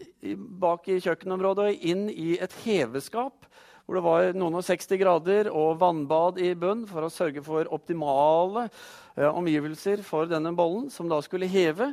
bak 0.59 0.91
i 0.91 0.99
kjøkkenområdet 0.99 1.71
og 1.71 1.89
inn 1.95 2.09
i 2.11 2.33
et 2.43 2.63
heveskap 2.65 3.47
hvor 3.87 3.99
det 3.99 4.03
var 4.03 4.33
noen 4.35 4.59
og 4.59 4.67
60 4.67 4.99
grader 4.99 5.49
og 5.55 5.79
vannbad 5.79 6.41
i 6.43 6.51
bunn 6.59 6.83
for 6.91 7.07
å 7.07 7.13
sørge 7.13 7.43
for 7.47 7.71
optimale 7.71 8.67
eh, 9.15 9.31
omgivelser 9.31 10.03
for 10.07 10.27
denne 10.31 10.51
bollen, 10.59 10.89
som 10.91 11.07
da 11.11 11.21
skulle 11.23 11.51
heve 11.51 11.93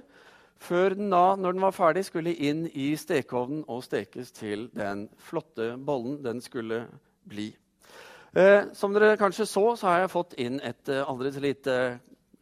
før 0.63 0.95
den 0.97 1.11
da, 1.11 1.35
når 1.35 1.55
den 1.55 1.63
var 1.65 1.75
ferdig, 1.75 2.05
skulle 2.07 2.33
inn 2.33 2.65
i 2.71 2.93
stekeovnen 2.97 3.65
og 3.67 3.83
stekes 3.85 4.31
til 4.33 4.69
den 4.73 5.05
flotte 5.21 5.73
bollen 5.77 6.21
den 6.23 6.41
skulle 6.41 6.85
bli. 7.29 7.51
Eh, 8.33 8.71
som 8.73 8.95
dere 8.95 9.17
kanskje 9.19 9.45
så, 9.45 9.65
så 9.77 9.91
har 9.91 10.03
jeg 10.03 10.13
fått 10.13 10.37
inn 10.41 10.57
et 10.65 10.89
eh, 10.89 11.03
aldri 11.05 11.33
så 11.35 11.43
lite 11.43 11.75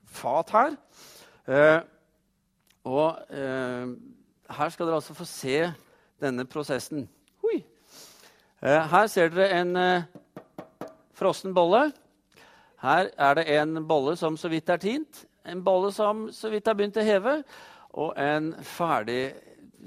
fat 0.08 0.54
her. 0.56 0.78
Eh, 1.52 1.80
og 2.88 3.34
eh, 3.36 3.90
her 4.56 4.72
skal 4.72 4.88
dere 4.88 5.02
altså 5.02 5.18
få 5.18 5.28
se 5.28 5.58
denne 6.22 6.46
prosessen. 6.48 7.10
Eh, 8.62 8.84
her 8.92 9.08
ser 9.10 9.32
dere 9.34 9.56
en 9.58 9.78
eh, 9.80 10.04
frossen 11.18 11.54
bolle. 11.58 11.88
Her 12.84 13.08
er 13.18 13.40
det 13.40 13.46
en 13.56 13.80
bolle 13.90 14.14
som 14.20 14.38
så 14.38 14.52
vidt 14.54 14.70
er 14.70 14.82
tint, 14.82 15.24
en 15.50 15.64
bolle 15.66 15.90
som 15.94 16.28
så 16.30 16.52
vidt 16.54 16.70
har 16.70 16.78
begynt 16.78 17.00
å 17.02 17.06
heve, 17.06 17.34
og 17.98 18.14
en 18.22 18.52
ferdig 18.62 19.34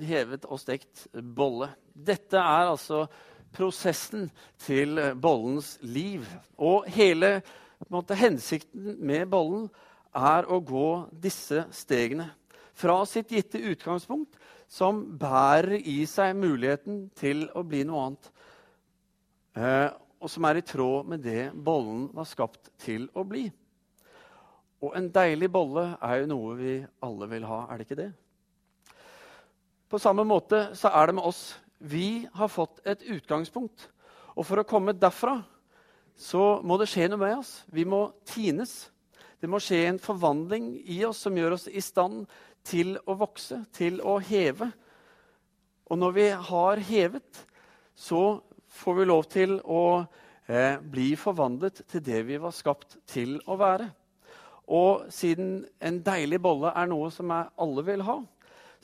hevet 0.03 0.49
og 0.51 0.59
stekt 0.59 1.07
bolle. 1.15 1.71
Dette 1.95 2.35
er 2.35 2.73
altså 2.73 3.05
prosessen 3.55 4.27
til 4.59 4.99
bollens 5.23 5.77
liv. 5.87 6.27
Og 6.59 6.91
hele 6.91 7.37
måte, 7.95 8.19
hensikten 8.19 8.97
med 8.99 9.31
bollen 9.31 9.69
er 10.19 10.51
å 10.51 10.59
gå 10.59 10.89
disse 11.23 11.69
stegene. 11.71 12.33
Fra 12.75 13.05
sitt 13.07 13.31
gitte 13.31 13.63
utgangspunkt, 13.63 14.35
som 14.67 15.05
bærer 15.15 15.79
i 15.79 16.01
seg 16.11 16.35
muligheten 16.35 17.05
til 17.15 17.47
å 17.55 17.63
bli 17.63 17.87
noe 17.87 18.09
annet. 18.09 18.35
Eh, 19.55 19.91
og 20.19 20.31
som 20.31 20.47
er 20.49 20.59
i 20.59 20.67
tråd 20.67 21.07
med 21.13 21.23
det 21.23 21.53
bollen 21.55 22.09
var 22.15 22.27
skapt 22.27 22.73
til 22.83 23.07
å 23.15 23.23
bli. 23.29 23.45
Og 24.85 24.97
en 24.99 25.09
deilig 25.13 25.51
bolle 25.53 25.85
er 26.03 26.23
jo 26.23 26.31
noe 26.33 26.55
vi 26.59 26.75
alle 27.05 27.29
vil 27.31 27.47
ha, 27.49 27.65
er 27.69 27.79
det 27.79 27.87
ikke 27.87 28.01
det? 28.03 28.11
På 29.89 30.01
samme 30.03 30.25
måte 30.27 30.71
så 30.77 30.91
er 30.91 31.07
det 31.07 31.17
med 31.21 31.29
oss. 31.29 31.55
Vi 31.79 32.27
har 32.35 32.51
fått 32.51 32.81
et 32.89 33.05
utgangspunkt. 33.15 33.89
Og 34.35 34.47
for 34.49 34.59
å 34.59 34.67
komme 34.67 34.97
derfra 34.97 35.39
så 36.19 36.59
må 36.67 36.79
det 36.79 36.89
skje 36.91 37.09
noe 37.11 37.21
med 37.21 37.37
oss. 37.39 37.53
Vi 37.71 37.85
må 37.87 38.09
tines. 38.27 38.89
Det 39.39 39.51
må 39.51 39.61
skje 39.63 39.85
en 39.87 40.01
forvandling 40.03 40.73
i 40.91 41.03
oss 41.07 41.21
som 41.27 41.37
gjør 41.37 41.57
oss 41.59 41.69
i 41.69 41.83
stand 41.85 42.25
til 42.65 42.97
å 43.05 43.17
vokse, 43.21 43.61
til 43.77 44.01
å 44.01 44.17
heve. 44.25 44.71
Og 45.91 46.01
når 46.01 46.17
vi 46.17 46.29
har 46.49 46.83
hevet, 46.89 47.45
så 47.95 48.41
får 48.75 48.99
vi 48.99 49.07
lov 49.09 49.27
til 49.31 49.59
å 49.65 49.85
eh, 50.47 50.77
bli 50.81 51.13
forvandlet 51.19 51.85
til 51.91 52.03
det 52.05 52.25
vi 52.29 52.41
var 52.43 52.55
skapt 52.55 52.99
til 53.11 53.39
å 53.47 53.59
være. 53.61 53.89
Og 54.75 55.09
siden 55.13 55.59
en 55.85 56.01
deilig 56.05 56.41
bolle 56.43 56.73
er 56.73 56.89
noe 56.89 57.11
som 57.13 57.33
alle 57.33 57.85
vil 57.87 58.05
ha, 58.07 58.21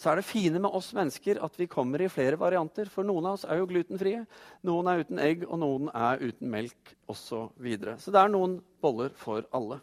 så 0.00 0.11
er 0.11 0.16
det 0.16 0.28
fine 0.28 0.61
med 0.62 0.73
oss 0.73 0.94
mennesker 0.97 1.42
at 1.44 1.59
vi 1.61 1.68
kommer 1.68 2.00
i 2.00 2.09
flere 2.09 2.38
varianter. 2.40 2.88
For 2.88 3.04
noen 3.04 3.26
av 3.28 3.37
oss 3.37 3.44
er 3.44 3.61
jo 3.61 3.68
glutenfrie, 3.68 4.23
noen 4.64 4.88
er 4.88 5.02
uten 5.04 5.20
egg, 5.20 5.44
og 5.44 5.61
noen 5.61 5.90
er 5.92 6.23
uten 6.25 6.49
melk 6.52 6.94
osv. 7.04 7.20
Så, 7.20 7.40
videre. 7.61 7.99
så 8.00 8.12
det 8.14 8.20
er 8.23 8.32
noen 8.32 8.56
boller 8.80 9.12
for 9.18 9.44
alle. 9.52 9.76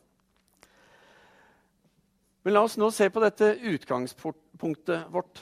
Men 2.41 2.55
la 2.55 2.63
oss 2.65 2.77
nå 2.79 2.89
se 2.95 3.09
på 3.11 3.21
dette 3.21 3.51
utgangspunktet 3.69 5.11
vårt. 5.13 5.41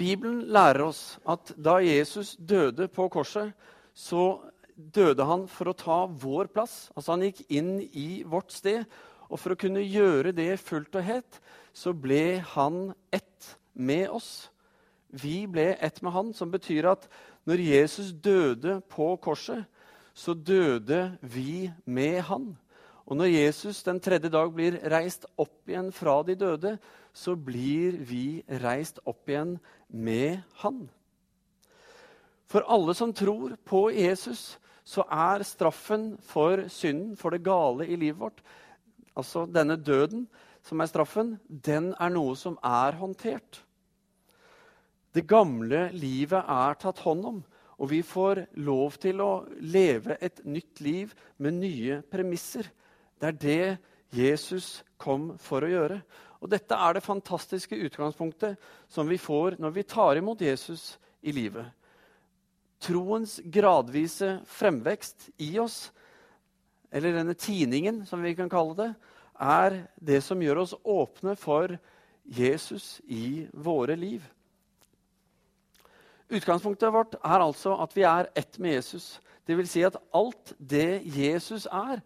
Bibelen 0.00 0.46
lærer 0.48 0.86
oss 0.86 1.18
at 1.28 1.52
da 1.60 1.76
Jesus 1.84 2.32
døde 2.36 2.88
på 2.88 3.08
korset, 3.12 3.52
så 3.92 4.40
døde 4.74 5.26
han 5.28 5.44
for 5.50 5.70
å 5.70 5.76
ta 5.76 5.98
vår 6.08 6.48
plass. 6.54 6.88
Altså 6.96 7.14
Han 7.14 7.26
gikk 7.28 7.42
inn 7.52 7.74
i 7.92 8.22
vårt 8.24 8.54
sted. 8.54 8.86
Og 9.30 9.38
for 9.38 9.54
å 9.54 9.60
kunne 9.60 9.84
gjøre 9.84 10.32
det 10.34 10.56
fullt 10.58 10.96
og 10.98 11.06
helt, 11.06 11.36
så 11.76 11.92
ble 11.94 12.40
han 12.54 12.90
ett 13.14 13.52
med 13.78 14.08
oss. 14.10 14.48
Vi 15.10 15.44
ble 15.50 15.76
ett 15.78 16.00
med 16.02 16.14
han, 16.14 16.32
som 16.34 16.50
betyr 16.50 16.88
at 16.90 17.06
når 17.46 17.62
Jesus 17.62 18.10
døde 18.12 18.80
på 18.90 19.12
korset, 19.22 19.62
så 20.14 20.34
døde 20.34 21.12
vi 21.22 21.70
med 21.86 22.20
han. 22.26 22.50
Og 23.06 23.18
når 23.18 23.30
Jesus 23.32 23.82
den 23.86 23.98
tredje 24.02 24.30
dag 24.30 24.50
blir 24.54 24.78
reist 24.90 25.26
opp 25.40 25.70
igjen 25.70 25.90
fra 25.94 26.20
de 26.26 26.36
døde, 26.38 26.76
så 27.14 27.34
blir 27.34 27.96
vi 28.06 28.42
reist 28.62 29.00
opp 29.02 29.30
igjen 29.30 29.56
med 29.90 30.40
han. 30.62 30.84
For 32.50 32.66
alle 32.66 32.94
som 32.98 33.12
tror 33.14 33.54
på 33.64 33.88
Jesus, 33.94 34.58
så 34.84 35.04
er 35.06 35.44
straffen 35.46 36.16
for 36.26 36.66
synden, 36.72 37.14
for 37.16 37.30
det 37.30 37.44
gale 37.46 37.86
i 37.86 37.98
livet 37.98 38.20
vårt, 38.20 38.40
altså 39.14 39.44
denne 39.46 39.76
døden 39.78 40.26
som 40.66 40.80
er 40.80 40.90
straffen, 40.90 41.36
den 41.46 41.92
er 41.94 42.10
noe 42.12 42.34
som 42.38 42.58
er 42.64 42.98
håndtert. 42.98 43.62
Det 45.14 45.26
gamle 45.26 45.88
livet 45.94 46.42
er 46.42 46.78
tatt 46.78 47.02
hånd 47.02 47.24
om, 47.26 47.38
og 47.80 47.90
vi 47.90 48.02
får 48.04 48.44
lov 48.60 48.98
til 49.00 49.22
å 49.24 49.30
leve 49.62 50.18
et 50.20 50.42
nytt 50.44 50.82
liv 50.84 51.14
med 51.38 51.56
nye 51.62 52.00
premisser. 52.10 52.66
Det 53.18 53.30
er 53.30 53.38
det 53.40 53.78
Jesus 54.14 54.82
kom 55.00 55.32
for 55.40 55.64
å 55.64 55.70
gjøre. 55.70 56.00
Og 56.40 56.48
Dette 56.48 56.76
er 56.76 56.96
det 56.96 57.04
fantastiske 57.04 57.76
utgangspunktet 57.76 58.56
som 58.88 59.08
vi 59.08 59.20
får 59.20 59.58
når 59.60 59.74
vi 59.76 59.86
tar 59.88 60.16
imot 60.16 60.40
Jesus 60.40 60.94
i 61.20 61.34
livet. 61.36 61.66
Troens 62.80 63.36
gradvise 63.44 64.38
fremvekst 64.48 65.28
i 65.44 65.52
oss, 65.60 65.90
eller 66.90 67.12
denne 67.12 67.36
tiningen, 67.36 68.06
som 68.08 68.22
vi 68.24 68.32
kan 68.34 68.48
kalle 68.50 68.76
det, 68.78 68.90
er 69.40 69.82
det 70.00 70.22
som 70.24 70.40
gjør 70.40 70.62
oss 70.64 70.74
åpne 70.80 71.36
for 71.36 71.76
Jesus 72.24 73.00
i 73.04 73.46
våre 73.52 73.96
liv. 73.96 74.24
Utgangspunktet 76.30 76.92
vårt 76.94 77.16
er 77.20 77.42
altså 77.42 77.74
at 77.82 77.94
vi 77.96 78.04
er 78.06 78.30
ett 78.38 78.58
med 78.62 78.78
Jesus. 78.78 79.18
Det 79.46 79.56
vil 79.58 79.68
si 79.68 79.82
at 79.82 79.98
alt 80.14 80.52
det 80.58 81.02
Jesus 81.04 81.66
er, 81.66 82.00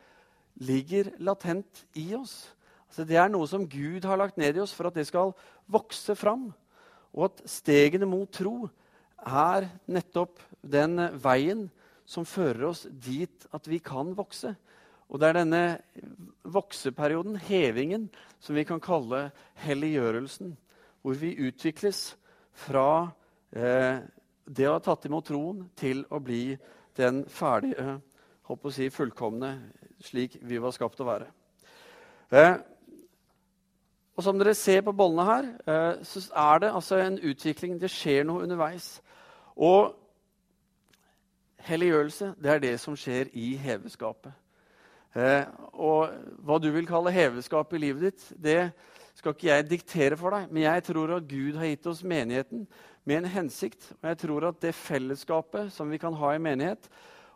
ligger 0.54 1.10
latent 1.18 1.84
i 1.98 2.14
oss. 2.16 2.53
Altså 2.94 3.08
det 3.10 3.16
er 3.18 3.30
noe 3.32 3.46
som 3.50 3.64
Gud 3.66 4.04
har 4.06 4.20
lagt 4.20 4.36
ned 4.38 4.54
i 4.54 4.60
oss 4.62 4.70
for 4.70 4.86
at 4.86 4.94
det 4.94 5.02
skal 5.08 5.32
vokse 5.66 6.14
fram. 6.14 6.52
Og 7.10 7.24
at 7.26 7.40
stegene 7.50 8.06
mot 8.06 8.30
tro 8.30 8.68
er 9.18 9.64
nettopp 9.90 10.38
den 10.62 11.00
veien 11.18 11.64
som 12.06 12.22
fører 12.22 12.68
oss 12.68 12.84
dit 12.86 13.48
at 13.50 13.66
vi 13.66 13.80
kan 13.82 14.12
vokse. 14.14 14.52
Og 15.10 15.18
det 15.18 15.26
er 15.26 15.38
denne 15.40 15.62
vokseperioden, 16.46 17.34
hevingen, 17.48 18.04
som 18.38 18.54
vi 18.54 18.62
kan 18.68 18.78
kalle 18.78 19.24
helliggjørelsen. 19.64 20.52
Hvor 21.02 21.18
vi 21.18 21.32
utvikles 21.48 22.12
fra 22.54 23.08
eh, 23.50 24.04
det 24.46 24.68
å 24.70 24.76
ha 24.76 24.84
tatt 24.86 25.08
imot 25.10 25.26
troen 25.32 25.64
til 25.74 26.04
å 26.14 26.20
bli 26.22 26.54
den 26.94 27.24
ferdige, 27.26 27.96
håper 28.46 28.70
å 28.70 28.76
si, 28.78 28.86
fullkomne, 28.94 29.50
slik 29.98 30.38
vi 30.46 30.62
var 30.62 30.78
skapt 30.78 31.02
å 31.02 31.08
være. 31.10 31.26
Eh, 32.30 32.54
og 34.16 34.22
Som 34.22 34.38
dere 34.38 34.54
ser 34.54 34.80
på 34.86 34.92
bollene 34.94 35.24
her, 35.26 35.46
eh, 35.66 36.04
så 36.06 36.20
er 36.36 36.58
det 36.58 36.74
altså 36.74 36.96
en 37.02 37.18
utvikling. 37.18 37.80
Det 37.80 37.90
skjer 37.90 38.22
noe 38.24 38.42
underveis. 38.42 39.02
Og 39.56 39.94
helliggjørelse, 41.58 42.34
det 42.42 42.50
er 42.50 42.58
det 42.62 42.74
som 42.80 42.96
skjer 42.96 43.32
i 43.32 43.56
heveskapet. 43.56 44.32
Eh, 45.14 45.46
og 45.72 46.14
hva 46.46 46.58
du 46.58 46.70
vil 46.74 46.86
kalle 46.86 47.14
heveskap 47.14 47.72
i 47.74 47.80
livet 47.82 48.02
ditt, 48.08 48.26
det 48.38 48.70
skal 49.14 49.34
ikke 49.34 49.50
jeg 49.50 49.66
diktere 49.70 50.18
for 50.18 50.34
deg. 50.34 50.46
Men 50.50 50.62
jeg 50.62 50.84
tror 50.90 51.16
at 51.16 51.28
Gud 51.28 51.58
har 51.58 51.70
gitt 51.72 51.90
oss 51.90 52.04
menigheten 52.06 52.68
med 53.04 53.16
en 53.16 53.30
hensikt. 53.30 53.90
Og 54.02 54.08
jeg 54.12 54.20
tror 54.22 54.48
at 54.50 54.62
det 54.62 54.74
fellesskapet 54.78 55.72
som 55.72 55.90
vi 55.90 55.98
kan 55.98 56.14
ha 56.18 56.34
i 56.34 56.42
menighet, 56.42 56.86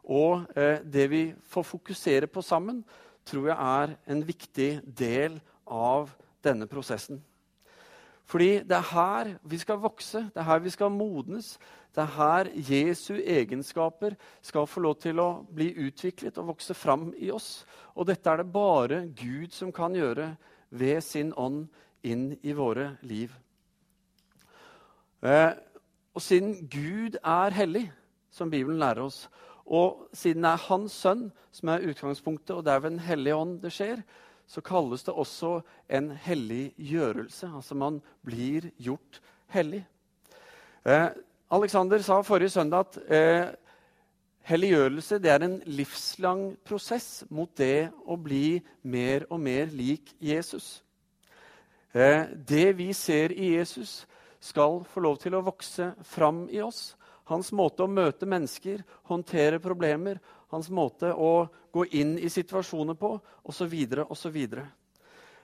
og 0.05 0.47
eh, 0.57 0.79
det 0.83 1.11
vi 1.11 1.23
får 1.51 1.67
fokusere 1.75 2.31
på 2.31 2.43
sammen, 2.43 2.85
tror 3.27 3.51
jeg 3.51 3.59
er 3.59 3.97
en 4.15 4.23
viktig 4.27 4.71
del 4.99 5.41
av 5.67 6.15
denne 6.45 6.69
prosessen. 6.71 7.21
Fordi 8.29 8.59
det 8.61 8.77
er 8.77 8.89
her 8.91 9.31
vi 9.49 9.59
skal 9.59 9.81
vokse, 9.81 10.27
det 10.35 10.43
er 10.43 10.49
her 10.51 10.59
vi 10.61 10.71
skal 10.71 10.93
modnes. 10.93 11.55
Det 11.95 12.03
er 12.03 12.15
her 12.19 12.51
Jesu 12.55 13.15
egenskaper 13.17 14.15
skal 14.45 14.67
få 14.69 14.83
lov 14.85 14.99
til 15.01 15.21
å 15.23 15.29
bli 15.49 15.71
utviklet 15.87 16.37
og 16.39 16.53
vokse 16.53 16.77
fram 16.77 17.09
i 17.17 17.31
oss. 17.33 17.65
Og 17.97 18.07
dette 18.11 18.29
er 18.31 18.43
det 18.43 18.53
bare 18.53 19.01
Gud 19.17 19.57
som 19.57 19.73
kan 19.73 19.97
gjøre 19.97 20.35
ved 20.71 21.01
sin 21.03 21.33
ånd 21.37 21.65
inn 22.05 22.35
i 22.43 22.53
våre 22.53 22.99
liv. 23.03 23.33
Eh, 25.25 25.57
og 26.15 26.23
siden 26.23 26.69
Gud 26.69 27.17
er 27.25 27.57
hellig, 27.57 27.89
som 28.31 28.51
Bibelen 28.51 28.79
lærer 28.79 29.09
oss, 29.09 29.25
og 29.67 30.09
siden 30.13 30.45
det 30.45 30.53
er 30.53 30.65
Hans 30.69 30.95
sønn 30.95 31.29
som 31.53 31.73
er 31.73 31.85
utgangspunktet, 31.89 32.55
og 32.57 32.65
det 32.65 32.73
er 32.73 32.81
ved 32.81 32.91
Den 32.91 33.05
hellige 33.09 33.37
ånd 33.37 33.61
det 33.63 33.73
skjer, 33.73 34.03
så 34.49 34.63
kalles 34.65 35.05
det 35.05 35.13
også 35.13 35.59
en 35.93 36.11
helliggjørelse. 36.25 37.51
Altså 37.53 37.77
man 37.77 38.01
blir 38.25 38.71
gjort 38.81 39.21
hellig. 39.53 39.83
Eh, 40.89 41.09
Alexander 41.53 42.01
sa 42.05 42.23
forrige 42.25 42.57
søndag 42.57 42.87
at 42.87 42.99
eh, 43.13 43.51
helliggjørelse 44.49 45.21
er 45.21 45.45
en 45.45 45.59
livslang 45.69 46.43
prosess 46.65 47.25
mot 47.29 47.51
det 47.61 47.91
å 48.09 48.17
bli 48.17 48.61
mer 48.83 49.29
og 49.29 49.41
mer 49.45 49.69
lik 49.73 50.15
Jesus. 50.21 50.79
Eh, 51.93 52.25
det 52.33 52.73
vi 52.79 52.93
ser 52.97 53.33
i 53.37 53.55
Jesus, 53.57 54.07
skal 54.41 54.85
få 54.87 55.03
lov 55.03 55.17
til 55.19 55.35
å 55.35 55.43
vokse 55.43 55.93
fram 56.07 56.45
i 56.53 56.61
oss. 56.63 56.95
Hans 57.29 57.51
måte 57.53 57.85
å 57.85 57.91
møte 57.91 58.29
mennesker, 58.29 58.85
håndtere 59.11 59.59
problemer, 59.61 60.21
hans 60.53 60.71
måte 60.73 61.13
å 61.13 61.49
gå 61.73 61.85
inn 62.01 62.17
i 62.19 62.31
situasjoner 62.33 62.97
på, 62.99 63.15
osv., 63.49 63.75
osv. 64.09 64.39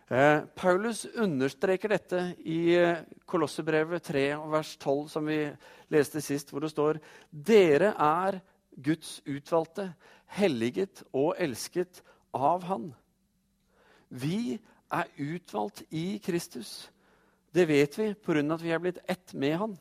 Eh, 0.08 0.40
Paulus 0.56 1.04
understreker 1.14 1.94
dette 1.94 2.22
i 2.44 2.74
eh, 2.76 3.04
Kolossebrevet 3.24 4.04
3, 4.04 4.24
vers 4.52 4.74
12, 4.76 5.06
som 5.08 5.28
vi 5.28 5.38
leste 5.92 6.20
sist, 6.24 6.52
hvor 6.52 6.64
det 6.64 6.72
står 6.74 7.00
Dere 7.30 7.94
er 7.96 8.40
Guds 8.74 9.20
utvalgte, 9.24 9.92
helliget 10.34 11.04
og 11.12 11.34
elsket 11.40 12.02
av 12.34 12.66
Han. 12.68 12.90
Vi 14.08 14.58
er 14.92 15.08
utvalgt 15.16 15.84
i 15.90 16.18
Kristus. 16.24 16.90
Det 17.54 17.68
vet 17.70 17.98
vi 17.98 18.14
pga. 18.14 18.54
at 18.54 18.62
vi 18.62 18.70
er 18.70 18.82
blitt 18.82 18.98
ett 19.08 19.32
med 19.32 19.56
Han. 19.58 19.78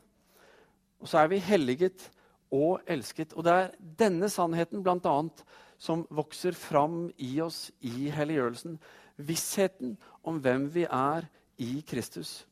Og 1.00 1.08
så 1.08 1.18
er 1.18 1.28
vi 1.28 1.38
helliget 1.38 2.10
og 2.52 2.80
elsket. 2.86 3.32
Og 3.32 3.44
det 3.44 3.52
er 3.52 3.70
denne 3.98 4.28
sannheten 4.28 4.84
annet, 4.86 5.44
som 5.78 6.06
vokser 6.10 6.52
fram 6.52 7.10
i 7.18 7.40
oss 7.40 7.70
i 7.80 8.10
helliggjørelsen. 8.10 8.78
Vissheten 9.16 9.96
om 10.22 10.40
hvem 10.40 10.68
vi 10.74 10.84
er 10.84 11.28
i 11.58 11.84
Kristus. 11.86 12.46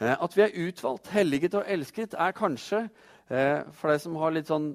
Eh, 0.00 0.16
at 0.22 0.36
vi 0.36 0.42
er 0.42 0.68
utvalgt, 0.68 1.08
helliget 1.08 1.54
og 1.54 1.64
elsket, 1.66 2.14
er 2.14 2.32
kanskje, 2.32 2.88
eh, 3.30 3.62
for 3.72 3.90
deg 3.90 4.00
som 4.00 4.16
har 4.16 4.30
litt 4.30 4.50
sånn 4.50 4.74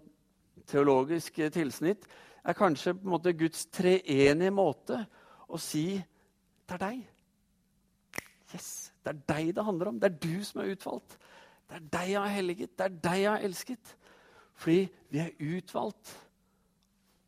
teologisk 0.67 1.33
tilsnitt, 1.51 2.05
er 2.45 2.53
kanskje 2.53 2.93
på 2.93 3.03
en 3.03 3.13
måte 3.15 3.33
Guds 3.37 3.65
treenige 3.65 4.51
måte 4.51 5.05
å 5.49 5.59
si 5.59 5.97
det 6.69 6.77
er 6.77 6.85
deg. 6.85 7.07
Yes, 8.53 8.91
Det 9.03 9.09
er 9.09 9.21
deg 9.27 9.55
det 9.55 9.63
handler 9.65 9.87
om. 9.87 9.99
Det 9.99 10.09
er 10.09 10.17
du 10.19 10.43
som 10.43 10.61
er 10.61 10.71
utvalgt. 10.73 11.17
Det 11.69 11.77
er 11.77 11.89
deg 11.93 12.11
jeg 12.11 12.21
har 12.21 12.33
helliget. 12.33 12.71
Det 12.77 12.85
er 12.85 12.95
deg 13.05 13.21
jeg 13.21 13.31
har 13.31 13.45
elsket. 13.45 13.91
Fordi 14.59 14.79
vi 15.13 15.21
er 15.21 15.35
utvalgt 15.37 16.13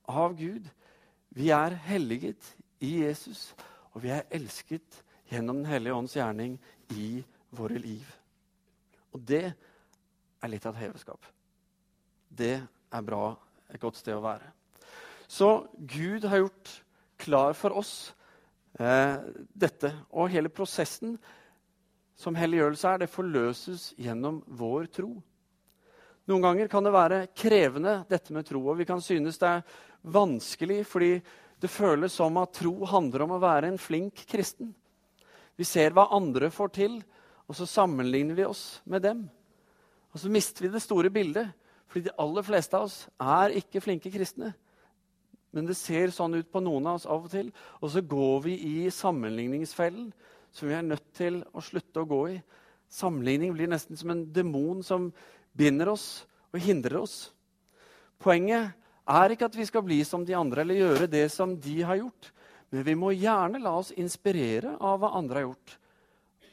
av 0.09 0.33
Gud. 0.39 0.65
Vi 1.31 1.51
er 1.55 1.77
helliget 1.85 2.49
i 2.83 2.95
Jesus, 3.05 3.51
og 3.93 4.01
vi 4.03 4.11
er 4.11 4.25
elsket 4.33 5.03
gjennom 5.31 5.61
Den 5.61 5.69
hellige 5.69 5.95
ånds 5.95 6.15
gjerning 6.17 6.57
i 6.97 7.21
våre 7.55 7.77
liv. 7.79 8.07
Og 9.13 9.21
det 9.27 9.45
er 9.45 10.51
litt 10.51 10.65
av 10.65 10.75
et 10.75 10.87
heveskap. 10.87 11.23
Det 12.27 12.55
er 12.57 13.05
bra, 13.05 13.35
et 13.71 13.79
godt 13.79 13.99
sted 13.99 14.17
å 14.17 14.23
være. 14.23 14.49
Så 15.31 15.67
Gud 15.77 16.25
har 16.27 16.41
gjort 16.41 16.73
klar 17.21 17.53
for 17.55 17.77
oss 17.79 17.93
eh, 18.79 19.21
dette. 19.53 19.93
Og 20.11 20.31
hele 20.33 20.51
prosessen 20.51 21.15
som 22.21 22.37
helliggjørelse 22.37 22.87
er, 22.87 23.01
det 23.01 23.11
forløses 23.11 23.91
gjennom 23.99 24.41
vår 24.45 24.87
tro. 24.93 25.15
Noen 26.29 26.43
ganger 26.45 26.69
kan 26.69 26.85
det 26.85 26.93
være 26.93 27.23
krevende, 27.33 28.01
dette 28.09 28.33
med 28.35 28.45
tro. 28.47 28.61
Og 28.69 28.77
vi 28.79 28.87
kan 28.87 29.01
synes 29.03 29.39
det 29.41 29.49
er 29.49 29.79
vanskelig 30.13 30.83
fordi 30.89 31.15
det 31.61 31.69
føles 31.69 32.13
som 32.17 32.37
at 32.41 32.53
tro 32.57 32.73
handler 32.89 33.25
om 33.25 33.35
å 33.35 33.41
være 33.41 33.71
en 33.71 33.81
flink 33.81 34.23
kristen. 34.29 34.71
Vi 35.57 35.65
ser 35.67 35.93
hva 35.93 36.07
andre 36.15 36.49
får 36.53 36.73
til, 36.77 37.01
og 37.49 37.57
så 37.57 37.67
sammenligner 37.69 38.37
vi 38.37 38.47
oss 38.47 38.81
med 38.89 39.03
dem. 39.05 39.25
Og 40.13 40.21
så 40.21 40.31
mister 40.31 40.65
vi 40.65 40.71
det 40.73 40.81
store 40.83 41.11
bildet, 41.13 41.51
fordi 41.91 42.07
de 42.07 42.17
aller 42.23 42.45
fleste 42.47 42.77
av 42.77 42.87
oss 42.87 43.03
er 43.19 43.57
ikke 43.59 43.83
flinke 43.83 44.11
kristne. 44.13 44.53
Men 45.51 45.67
det 45.67 45.75
ser 45.75 46.13
sånn 46.15 46.37
ut 46.39 46.47
på 46.51 46.61
noen 46.63 46.87
av 46.87 47.01
oss 47.01 47.07
av 47.09 47.25
og 47.27 47.33
til. 47.33 47.49
Og 47.83 47.91
så 47.91 48.01
går 48.01 48.37
vi 48.45 48.55
i 48.55 48.75
sammenligningsfellen 48.95 50.09
som 50.51 50.69
vi 50.69 50.75
er 50.75 50.85
nødt 50.85 51.07
til 51.17 51.41
å 51.55 51.63
slutte 51.63 52.03
å 52.03 52.09
gå 52.09 52.21
i. 52.33 52.37
Sammenligning 52.91 53.53
blir 53.55 53.71
nesten 53.71 53.99
som 53.99 54.11
en 54.13 54.25
demon 54.33 54.83
som 54.83 55.09
binder 55.57 55.93
oss 55.93 56.25
og 56.51 56.59
hindrer 56.63 56.99
oss. 57.01 57.31
Poenget 58.21 58.75
er 59.09 59.33
ikke 59.33 59.47
at 59.47 59.57
vi 59.57 59.67
skal 59.67 59.85
bli 59.85 60.01
som 60.07 60.25
de 60.27 60.35
andre 60.37 60.65
eller 60.65 60.81
gjøre 60.81 61.09
det 61.11 61.25
som 61.33 61.55
de 61.59 61.77
har 61.87 62.01
gjort. 62.01 62.31
Men 62.71 62.85
vi 62.87 62.95
må 62.95 63.11
gjerne 63.15 63.59
la 63.63 63.73
oss 63.79 63.91
inspirere 63.99 64.77
av 64.79 65.01
hva 65.01 65.15
andre 65.19 65.41
har 65.41 65.49
gjort. 65.49 65.77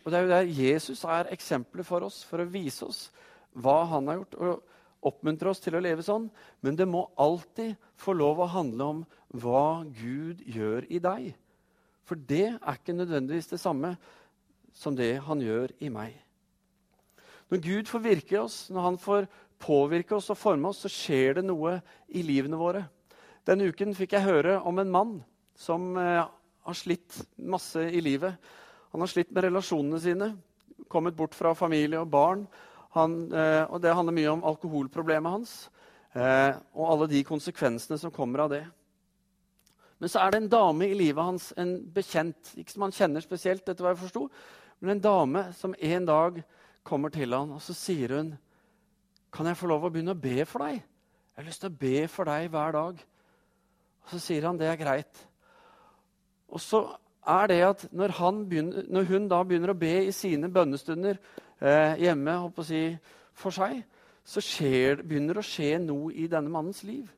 Og 0.03 0.11
det 0.11 0.19
er 0.19 0.25
jo 0.25 0.33
der 0.33 0.55
Jesus 0.63 1.05
er 1.05 1.31
eksempelet 1.35 1.87
for 1.87 2.07
oss, 2.07 2.23
for 2.25 2.43
å 2.43 2.49
vise 2.49 2.87
oss 2.87 3.09
hva 3.59 3.83
han 3.91 4.09
har 4.09 4.23
gjort. 4.23 4.39
og 4.39 4.65
oppmuntre 5.07 5.53
oss 5.53 5.61
til 5.63 5.77
å 5.79 5.83
leve 5.83 6.05
sånn. 6.05 6.29
Men 6.65 6.79
det 6.79 6.89
må 6.91 7.07
alltid 7.21 7.77
få 7.99 8.15
lov 8.19 8.43
å 8.43 8.51
handle 8.51 8.89
om 8.93 9.05
hva 9.43 9.85
Gud 9.95 10.43
gjør 10.47 10.89
i 10.91 11.01
deg. 11.03 11.29
For 12.09 12.17
det 12.17 12.47
er 12.57 12.79
ikke 12.79 12.97
nødvendigvis 12.97 13.51
det 13.53 13.61
samme 13.61 13.93
som 14.73 14.97
det 14.97 15.19
han 15.27 15.43
gjør 15.45 15.75
i 15.85 15.91
meg. 15.93 16.15
Når 17.49 17.61
Gud 17.65 17.89
får 17.89 18.05
virke 18.05 18.37
i 18.37 18.41
oss, 18.41 18.69
når 18.73 18.85
han 18.85 18.99
får 19.01 19.29
påvirke 19.61 20.17
oss 20.17 20.31
og 20.33 20.39
forme 20.39 20.71
oss, 20.71 20.85
så 20.85 20.93
skjer 20.93 21.39
det 21.39 21.47
noe 21.49 21.79
i 22.09 22.23
livene 22.25 22.61
våre. 22.61 22.85
Denne 23.49 23.69
uken 23.69 23.95
fikk 23.97 24.15
jeg 24.17 24.27
høre 24.27 24.59
om 24.69 24.79
en 24.81 24.93
mann 24.93 25.15
som 25.59 25.95
eh, 25.99 26.25
har 26.69 26.77
slitt 26.77 27.17
masse 27.41 27.81
i 27.81 28.03
livet. 28.05 28.37
Han 28.93 29.05
har 29.05 29.11
slitt 29.11 29.33
med 29.33 29.49
relasjonene 29.49 30.01
sine, 30.03 30.31
kommet 30.89 31.17
bort 31.17 31.37
fra 31.37 31.55
familie 31.57 32.01
og 32.01 32.11
barn. 32.13 32.45
Han, 32.97 33.21
eh, 33.33 33.65
og 33.67 33.81
det 33.85 33.95
handler 33.97 34.17
mye 34.17 34.35
om 34.37 34.45
alkoholproblemet 34.49 35.35
hans 35.39 35.55
eh, 36.15 36.53
og 36.77 36.85
alle 36.93 37.09
de 37.11 37.25
konsekvensene 37.27 37.99
som 38.01 38.13
kommer 38.15 38.45
av 38.45 38.53
det. 38.53 38.65
Men 39.99 40.11
så 40.13 40.23
er 40.23 40.31
det 40.31 40.43
en 40.43 40.51
dame 40.53 40.87
i 40.87 40.95
livet 40.95 41.25
hans, 41.25 41.51
en 41.59 41.79
bekjent, 41.95 42.53
ikke 42.57 42.75
som 42.75 42.87
han 42.87 42.95
kjenner 42.95 43.25
spesielt, 43.25 43.67
etter 43.67 43.83
hva 43.83 43.95
jeg 43.95 44.03
forsto, 44.05 44.29
men 44.79 44.95
en 44.95 45.03
dame 45.03 45.43
som 45.59 45.75
en 45.75 46.07
dag 46.07 46.43
kommer 46.87 47.11
til 47.13 47.35
han, 47.35 47.51
og 47.57 47.63
så 47.63 47.75
sier 47.75 48.17
hun, 48.17 48.39
'Kan 49.33 49.47
jeg 49.47 49.57
få 49.57 49.67
lov 49.67 49.85
å 49.85 49.91
begynne 49.91 50.15
å 50.15 50.21
be 50.21 50.45
for 50.45 50.59
deg?' 50.59 50.81
'Jeg 50.81 51.37
har 51.37 51.45
lyst 51.45 51.61
til 51.61 51.71
å 51.71 51.79
be 51.79 52.09
for 52.09 52.25
deg 52.25 52.51
hver 52.51 52.73
dag.' 52.73 53.05
Og 54.03 54.11
Så 54.11 54.19
sier 54.19 54.47
han, 54.47 54.57
'Det 54.57 54.67
er 54.67 54.77
greit.' 54.77 55.27
Og 56.49 56.61
så 56.61 56.97
er 57.27 57.47
det 57.47 57.63
at 57.63 57.93
når, 57.93 58.09
begynner, 58.49 58.83
når 58.89 59.03
hun 59.03 59.29
da 59.29 59.43
begynner 59.43 59.71
å 59.71 59.79
be 59.79 60.07
i 60.07 60.13
sine 60.13 60.49
bønnestunder 60.49 61.19
eh, 61.61 61.95
hjemme 61.97 62.53
si, 62.63 62.99
for 63.35 63.51
seg, 63.51 63.85
så 64.25 64.41
skjer, 64.41 65.03
begynner 65.03 65.35
det 65.35 65.45
å 65.45 65.49
skje 65.49 65.79
noe 65.79 66.13
i 66.13 66.27
denne 66.27 66.49
mannens 66.49 66.83
liv 66.85 67.09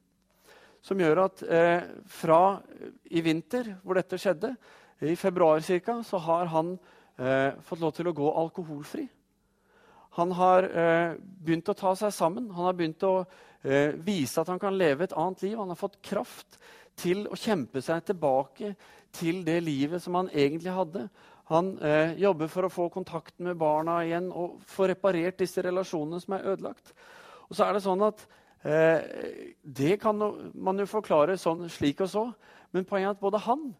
som 0.84 1.00
gjør 1.00 1.24
at 1.26 1.42
eh, 1.44 1.88
fra 2.08 2.60
i 3.10 3.22
vinter, 3.24 3.74
hvor 3.82 3.98
dette 4.00 4.18
skjedde, 4.20 4.54
i 5.00 5.16
februar 5.16 5.60
ca., 5.64 6.00
så 6.04 6.20
har 6.20 6.50
han 6.52 6.74
eh, 7.16 7.56
fått 7.64 7.80
lov 7.80 7.94
til 7.96 8.10
å 8.10 8.16
gå 8.16 8.32
alkoholfri. 8.42 9.06
Han 10.18 10.32
har 10.36 10.66
eh, 10.66 11.14
begynt 11.20 11.70
å 11.70 11.76
ta 11.78 11.94
seg 11.96 12.12
sammen. 12.12 12.50
Han 12.50 12.66
har 12.66 12.76
begynt 12.76 13.04
å 13.06 13.22
eh, 13.62 13.94
vise 13.94 14.42
at 14.42 14.50
han 14.50 14.60
kan 14.60 14.76
leve 14.76 15.06
et 15.06 15.16
annet 15.16 15.44
liv. 15.46 15.56
Han 15.58 15.70
har 15.70 15.78
fått 15.78 16.00
kraft 16.02 16.58
til 17.00 17.24
å 17.30 17.38
kjempe 17.38 17.82
seg 17.84 18.02
tilbake 18.10 18.74
til 19.16 19.44
det 19.46 19.60
livet 19.64 20.02
som 20.02 20.18
han 20.18 20.30
egentlig 20.32 20.74
hadde. 20.74 21.06
Han 21.50 21.72
eh, 21.82 22.16
jobber 22.20 22.50
for 22.50 22.66
å 22.66 22.72
få 22.72 22.88
kontakten 22.94 23.48
med 23.48 23.58
barna 23.58 24.00
igjen 24.04 24.28
og 24.30 24.60
få 24.70 24.90
reparert 24.90 25.40
disse 25.40 25.62
relasjonene 25.66 26.20
som 26.22 26.36
er 26.36 26.52
ødelagt. 26.52 26.92
Og 27.48 27.56
så 27.58 27.66
er 27.66 27.74
det 27.74 27.82
sånn 27.86 28.04
at 28.06 28.22
eh, 28.22 28.28
Det 28.60 29.94
kan 30.02 30.18
man 30.52 30.82
jo 30.82 30.84
forklare 30.90 31.38
sånn, 31.40 31.64
slik 31.72 32.02
og 32.04 32.10
så, 32.12 32.24
men 32.74 32.84
poenget 32.84 33.14
er 33.14 33.16
at 33.16 33.22
både 33.22 33.40
han 33.46 33.70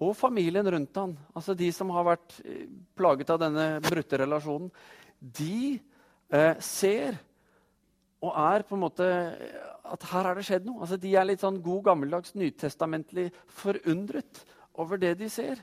og 0.00 0.16
familien 0.16 0.68
rundt 0.72 0.96
han, 0.96 1.16
altså 1.36 1.54
de 1.56 1.68
som 1.76 1.90
har 1.92 2.06
vært 2.08 2.38
eh, 2.44 2.68
plaget 2.96 3.32
av 3.34 3.40
denne 3.42 3.66
brutte 3.84 4.20
relasjonen, 4.22 4.70
de 5.20 5.76
eh, 6.32 6.54
ser 6.64 7.18
og 8.20 8.32
er 8.36 8.64
på 8.68 8.76
en 8.76 8.82
måte 8.84 9.06
at 9.90 10.06
her 10.10 10.28
har 10.28 10.36
det 10.36 10.44
skjedd 10.44 10.66
noe. 10.68 10.82
Altså, 10.84 10.98
de 11.00 11.12
er 11.16 11.24
litt 11.24 11.40
sånn 11.40 11.60
god, 11.64 11.82
gammeldags, 11.88 12.34
nytestamentlig 12.36 13.30
forundret 13.48 14.42
over 14.80 15.00
det 15.00 15.14
de 15.20 15.28
ser. 15.32 15.62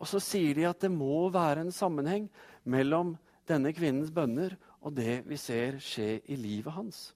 Og 0.00 0.08
så 0.08 0.20
sier 0.22 0.56
de 0.56 0.64
at 0.68 0.80
det 0.80 0.90
må 0.92 1.26
være 1.32 1.66
en 1.66 1.74
sammenheng 1.74 2.28
mellom 2.68 3.16
denne 3.48 3.72
kvinnens 3.76 4.12
bønner 4.14 4.56
og 4.80 4.96
det 4.96 5.22
vi 5.28 5.36
ser 5.40 5.76
skje 5.82 6.18
i 6.24 6.40
livet 6.40 6.72
hans. 6.72 7.10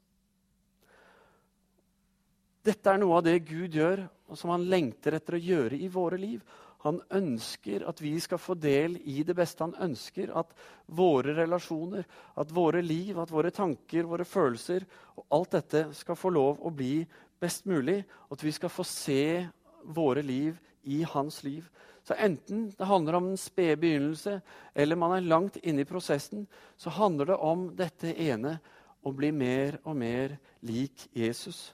Dette 2.63 2.93
er 2.93 3.01
noe 3.03 3.19
av 3.19 3.25
det 3.27 3.41
Gud 3.49 3.75
gjør, 3.75 4.05
og 4.31 4.39
som 4.39 4.53
han 4.55 4.69
lengter 4.71 5.17
etter 5.17 5.35
å 5.35 5.43
gjøre 5.43 5.79
i 5.83 5.89
våre 5.91 6.19
liv. 6.21 6.43
Han 6.83 7.01
ønsker 7.15 7.85
at 7.87 8.01
vi 8.03 8.13
skal 8.23 8.41
få 8.43 8.55
del 8.59 8.97
i 9.07 9.23
det 9.27 9.35
beste. 9.39 9.67
Han 9.67 9.91
ønsker 9.91 10.31
at 10.39 10.51
våre 10.87 11.35
relasjoner, 11.37 12.07
at 12.39 12.55
våre 12.55 12.83
liv, 12.83 13.19
at 13.19 13.31
våre 13.31 13.53
tanker, 13.55 14.07
våre 14.07 14.27
følelser 14.27 14.87
og 15.15 15.27
alt 15.35 15.59
dette 15.59 15.85
skal 15.99 16.19
få 16.19 16.33
lov 16.35 16.63
å 16.63 16.73
bli 16.75 17.05
best 17.43 17.67
mulig. 17.71 18.01
At 18.31 18.43
vi 18.43 18.55
skal 18.55 18.71
få 18.71 18.87
se 18.87 19.47
våre 19.83 20.23
liv 20.27 20.59
i 20.83 21.03
hans 21.07 21.43
liv. 21.47 21.67
Så 22.03 22.15
enten 22.19 22.69
det 22.79 22.91
handler 22.91 23.19
om 23.19 23.29
en 23.31 23.39
spede 23.39 23.79
begynnelse, 23.79 24.41
eller 24.75 24.99
man 24.99 25.15
er 25.15 25.27
langt 25.27 25.59
inne 25.63 25.83
i 25.85 25.87
prosessen, 25.87 26.49
så 26.77 26.91
handler 26.91 27.31
det 27.31 27.43
om 27.43 27.69
dette 27.79 28.11
ene 28.11 28.57
å 29.03 29.15
bli 29.15 29.31
mer 29.35 29.79
og 29.85 29.95
mer 29.99 30.35
lik 30.67 31.07
Jesus. 31.15 31.69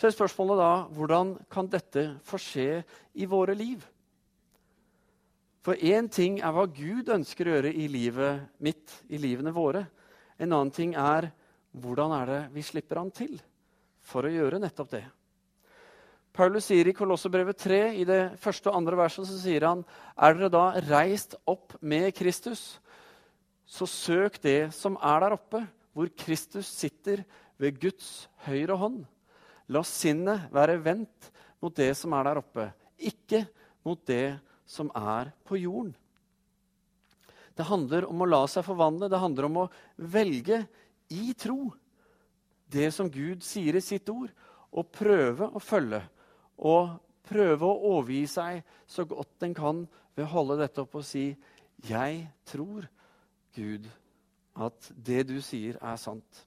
Så 0.00 0.08
er 0.08 0.14
spørsmålet 0.16 0.56
da 0.56 0.68
hvordan 0.96 1.34
kan 1.52 1.66
dette 1.68 2.06
få 2.24 2.38
skje 2.40 2.78
i 3.20 3.26
våre 3.28 3.52
liv? 3.52 3.82
For 5.60 5.76
én 5.76 6.08
ting 6.08 6.38
er 6.40 6.54
hva 6.56 6.64
Gud 6.72 7.10
ønsker 7.12 7.44
å 7.44 7.52
gjøre 7.58 7.72
i 7.76 7.84
livet 7.92 8.46
mitt, 8.64 8.94
i 9.12 9.20
livene 9.20 9.52
våre. 9.52 9.84
En 10.40 10.54
annen 10.54 10.72
ting 10.72 10.94
er 10.96 11.28
hvordan 11.76 12.16
er 12.16 12.32
det 12.32 12.40
vi 12.56 12.64
slipper 12.64 13.02
han 13.02 13.12
til 13.12 13.36
for 14.00 14.24
å 14.24 14.32
gjøre 14.32 14.62
nettopp 14.64 14.94
det. 14.96 15.04
Paulus 16.32 16.70
sier 16.70 16.88
i 16.88 16.96
Kolossebrevet 16.96 17.60
3, 17.60 17.82
i 18.00 18.08
det 18.08 18.22
første 18.40 18.72
og 18.72 18.80
andre 18.80 19.02
verset, 19.02 19.28
så 19.28 19.36
sier 19.36 19.68
han 19.68 19.84
er 20.16 20.38
dere 20.38 20.52
da 20.56 20.64
reist 20.88 21.36
opp 21.44 21.76
med 21.84 22.08
Kristus, 22.16 22.78
så 23.68 23.84
søk 23.84 24.40
det 24.40 24.72
som 24.72 24.96
er 24.96 25.26
der 25.26 25.36
oppe, 25.36 25.66
hvor 25.92 26.08
Kristus 26.16 26.72
sitter 26.72 27.26
ved 27.60 27.76
Guds 27.82 28.30
høyre 28.48 28.80
hånd. 28.80 29.02
La 29.70 29.82
sinnet 29.86 30.50
være 30.52 30.80
vendt 30.82 31.30
mot 31.62 31.74
det 31.76 31.92
som 31.98 32.14
er 32.16 32.26
der 32.26 32.40
oppe, 32.40 32.66
ikke 32.98 33.44
mot 33.86 34.00
det 34.08 34.40
som 34.66 34.90
er 34.96 35.30
på 35.46 35.58
jorden. 35.60 35.92
Det 37.54 37.66
handler 37.68 38.06
om 38.08 38.22
å 38.22 38.28
la 38.28 38.40
seg 38.48 38.64
forvandle. 38.64 39.10
Det 39.10 39.20
handler 39.20 39.46
om 39.48 39.58
å 39.64 39.68
velge 40.10 40.62
i 41.12 41.34
tro 41.38 41.68
det 42.70 42.88
som 42.94 43.10
Gud 43.10 43.42
sier 43.44 43.76
i 43.76 43.82
sitt 43.82 44.08
ord, 44.12 44.30
og 44.70 44.92
prøve 44.94 45.50
å 45.50 45.62
følge. 45.62 46.00
Og 46.62 46.94
prøve 47.26 47.66
å 47.66 47.96
overgi 47.96 48.22
seg 48.30 48.62
så 48.88 49.04
godt 49.08 49.46
en 49.46 49.56
kan 49.56 49.82
ved 50.14 50.24
å 50.26 50.32
holde 50.34 50.60
dette 50.62 50.84
opp 50.84 50.94
og 50.98 51.04
si 51.06 51.34
'Jeg 51.82 52.28
tror, 52.44 52.86
Gud, 53.54 53.88
at 54.54 54.92
det 54.94 55.26
du 55.28 55.40
sier, 55.40 55.78
er 55.82 55.96
sant'. 55.96 56.44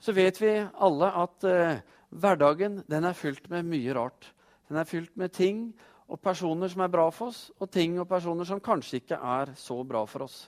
Så 0.00 0.12
vet 0.12 0.40
vi 0.40 0.52
alle 0.78 1.06
at 1.10 1.44
eh, 1.44 1.80
hverdagen 2.10 2.82
den 2.88 3.06
er 3.08 3.16
fylt 3.16 3.48
med 3.52 3.68
mye 3.68 3.94
rart. 3.96 4.30
Den 4.68 4.80
er 4.80 4.88
fylt 4.88 5.14
med 5.16 5.32
ting 5.34 5.68
og 6.08 6.20
personer 6.24 6.70
som 6.72 6.82
er 6.84 6.92
bra 6.92 7.08
for 7.12 7.32
oss, 7.32 7.48
og 7.60 7.70
ting 7.72 7.98
og 8.00 8.08
personer 8.08 8.48
som 8.48 8.62
kanskje 8.64 9.02
ikke 9.02 9.20
er 9.20 9.52
så 9.60 9.76
bra 9.84 10.04
for 10.08 10.24
oss. 10.24 10.46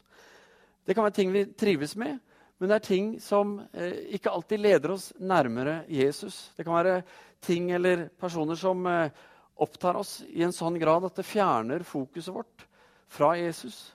Det 0.87 0.97
kan 0.97 1.05
være 1.05 1.17
ting 1.19 1.33
vi 1.33 1.45
trives 1.53 1.95
med, 2.01 2.19
men 2.61 2.69
det 2.69 2.77
er 2.77 2.87
ting 2.87 3.11
som 3.23 3.59
eh, 3.73 4.17
ikke 4.17 4.33
alltid 4.33 4.61
leder 4.61 4.95
oss 4.97 5.11
nærmere 5.21 5.83
Jesus. 5.89 6.51
Det 6.57 6.65
kan 6.65 6.77
være 6.77 7.03
ting 7.45 7.71
eller 7.77 8.09
personer 8.21 8.59
som 8.61 8.85
eh, 8.89 9.13
opptar 9.61 10.01
oss 10.01 10.19
i 10.29 10.45
en 10.45 10.53
sånn 10.57 10.79
grad 10.81 11.05
at 11.09 11.21
det 11.21 11.29
fjerner 11.29 11.85
fokuset 11.85 12.35
vårt 12.35 12.67
fra 13.11 13.33
Jesus. 13.39 13.91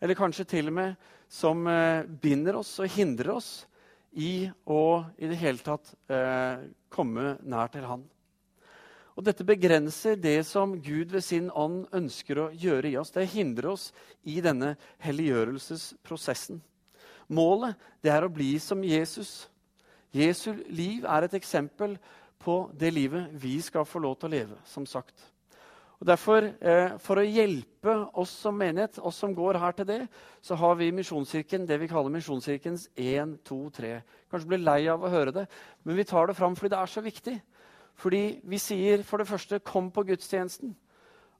Eller 0.00 0.16
kanskje 0.16 0.48
til 0.48 0.72
og 0.72 0.76
med 0.80 1.08
som 1.30 1.66
eh, 1.68 2.04
binder 2.04 2.60
oss 2.60 2.74
og 2.80 2.92
hindrer 2.92 3.36
oss 3.36 3.50
i 4.18 4.50
å 4.66 4.82
i 5.20 5.28
det 5.30 5.38
hele 5.40 5.62
tatt 5.62 5.92
eh, 6.10 6.64
komme 6.92 7.36
nær 7.42 7.70
til 7.72 7.86
Han. 7.88 8.04
Og 9.18 9.26
dette 9.26 9.44
begrenser 9.44 10.16
det 10.16 10.38
som 10.48 10.76
Gud 10.80 11.10
ved 11.12 11.24
sin 11.24 11.50
ånd 11.50 11.82
ønsker 11.96 12.38
å 12.40 12.50
gjøre 12.56 12.92
i 12.92 12.96
oss. 13.00 13.12
Det 13.12 13.26
hindrer 13.32 13.72
oss 13.72 13.90
i 14.24 14.38
denne 14.44 14.76
helliggjørelsesprosessen. 15.04 16.60
Målet 17.30 17.78
det 18.02 18.14
er 18.14 18.24
å 18.26 18.32
bli 18.32 18.54
som 18.62 18.82
Jesus. 18.86 19.44
Jesu 20.14 20.54
liv 20.72 21.04
er 21.04 21.26
et 21.26 21.36
eksempel 21.36 21.98
på 22.40 22.62
det 22.74 22.90
livet 22.94 23.28
vi 23.42 23.58
skal 23.62 23.84
få 23.86 24.00
lov 24.02 24.16
til 24.18 24.30
å 24.30 24.34
leve, 24.34 24.56
som 24.66 24.86
sagt. 24.88 25.14
Og 26.00 26.06
derfor, 26.06 26.42
eh, 26.60 26.96
For 26.98 27.16
å 27.16 27.24
hjelpe 27.24 28.10
oss 28.14 28.30
som 28.30 28.56
menighet, 28.56 28.98
oss 28.98 29.16
som 29.16 29.34
går 29.34 29.58
her 29.58 29.72
til 29.72 29.84
det, 29.84 30.08
så 30.42 30.56
har 30.56 30.74
vi 30.74 30.90
Misjonskirken, 30.90 31.66
det 31.66 31.78
vi 31.78 31.88
kaller 31.88 32.10
Misjonskirkens 32.10 32.88
1, 32.96 33.38
2, 33.44 33.70
3. 33.70 34.02
Kanskje 34.30 34.48
blir 34.48 34.64
lei 34.64 34.88
av 34.88 35.00
å 35.00 35.10
høre 35.10 35.32
det, 35.32 35.48
men 35.84 35.96
vi 35.96 36.04
tar 36.04 36.26
det 36.26 36.36
fram 36.36 36.56
fordi 36.56 36.70
det 36.70 36.78
er 36.78 36.86
så 36.86 37.02
viktig. 37.02 37.42
Fordi 37.96 38.40
vi 38.44 38.56
sier 38.56 39.02
for 39.02 39.18
det 39.18 39.26
første 39.26 39.60
'kom 39.60 39.90
på 39.90 40.04
gudstjenesten'. 40.04 40.74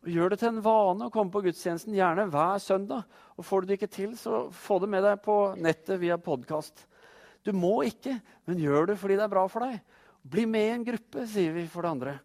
Og 0.02 0.08
Gjør 0.08 0.30
det 0.30 0.38
til 0.38 0.48
en 0.48 0.62
vane 0.62 1.06
å 1.06 1.12
komme 1.12 1.30
på 1.30 1.42
gudstjenesten, 1.42 1.94
gjerne 1.94 2.30
hver 2.30 2.58
søndag. 2.58 3.04
Og 3.38 3.44
Får 3.44 3.60
du 3.60 3.66
det 3.66 3.80
ikke 3.80 3.92
til, 3.92 4.16
så 4.16 4.50
få 4.50 4.78
det 4.80 4.88
med 4.88 5.02
deg 5.02 5.22
på 5.22 5.56
nettet 5.56 6.00
via 6.00 6.16
podkast. 6.16 6.86
Du 7.44 7.52
må 7.52 7.82
ikke, 7.82 8.20
men 8.46 8.58
gjør 8.58 8.86
det 8.86 8.98
fordi 8.98 9.16
det 9.16 9.24
er 9.24 9.28
bra 9.28 9.46
for 9.46 9.60
deg. 9.60 9.80
Bli 10.28 10.44
med 10.44 10.60
i 10.60 10.74
en 10.74 10.84
gruppe, 10.84 11.26
sier 11.26 11.52
vi 11.52 11.66
for 11.66 11.82
det 11.82 11.90
andre. 11.90 12.20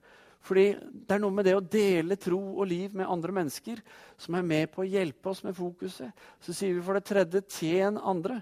Fordi 0.45 0.65
det 0.77 1.15
er 1.15 1.21
noe 1.23 1.33
med 1.33 1.47
det 1.47 1.55
å 1.57 1.63
dele 1.63 2.17
tro 2.21 2.37
og 2.53 2.67
liv 2.69 2.93
med 2.93 3.09
andre 3.09 3.33
mennesker 3.33 3.79
som 4.21 4.37
er 4.37 4.45
med 4.45 4.69
på 4.73 4.83
å 4.83 4.87
hjelpe 4.89 5.31
oss 5.31 5.41
med 5.45 5.57
fokuset. 5.57 6.11
Så 6.37 6.53
sier 6.53 6.75
vi 6.75 6.83
for 6.85 6.97
det 6.97 7.07
tredje 7.09 7.41
tjen 7.49 7.97
andre. 7.97 8.37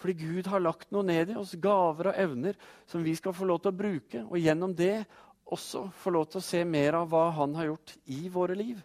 Fordi 0.00 0.16
Gud 0.16 0.48
har 0.48 0.62
lagt 0.64 0.92
noe 0.92 1.04
ned 1.04 1.32
i 1.32 1.38
oss, 1.40 1.56
gaver 1.60 2.10
og 2.10 2.20
evner 2.20 2.60
som 2.88 3.04
vi 3.04 3.14
skal 3.16 3.36
få 3.36 3.48
lov 3.48 3.62
til 3.64 3.72
å 3.72 3.80
bruke. 3.80 4.22
Og 4.28 4.40
gjennom 4.40 4.76
det 4.76 5.02
også 5.50 5.86
få 6.02 6.12
lov 6.14 6.28
til 6.30 6.40
å 6.40 6.46
se 6.46 6.62
mer 6.68 7.00
av 7.00 7.08
hva 7.10 7.26
Han 7.36 7.56
har 7.58 7.72
gjort 7.72 7.96
i 8.12 8.20
våre 8.32 8.56
liv. 8.56 8.80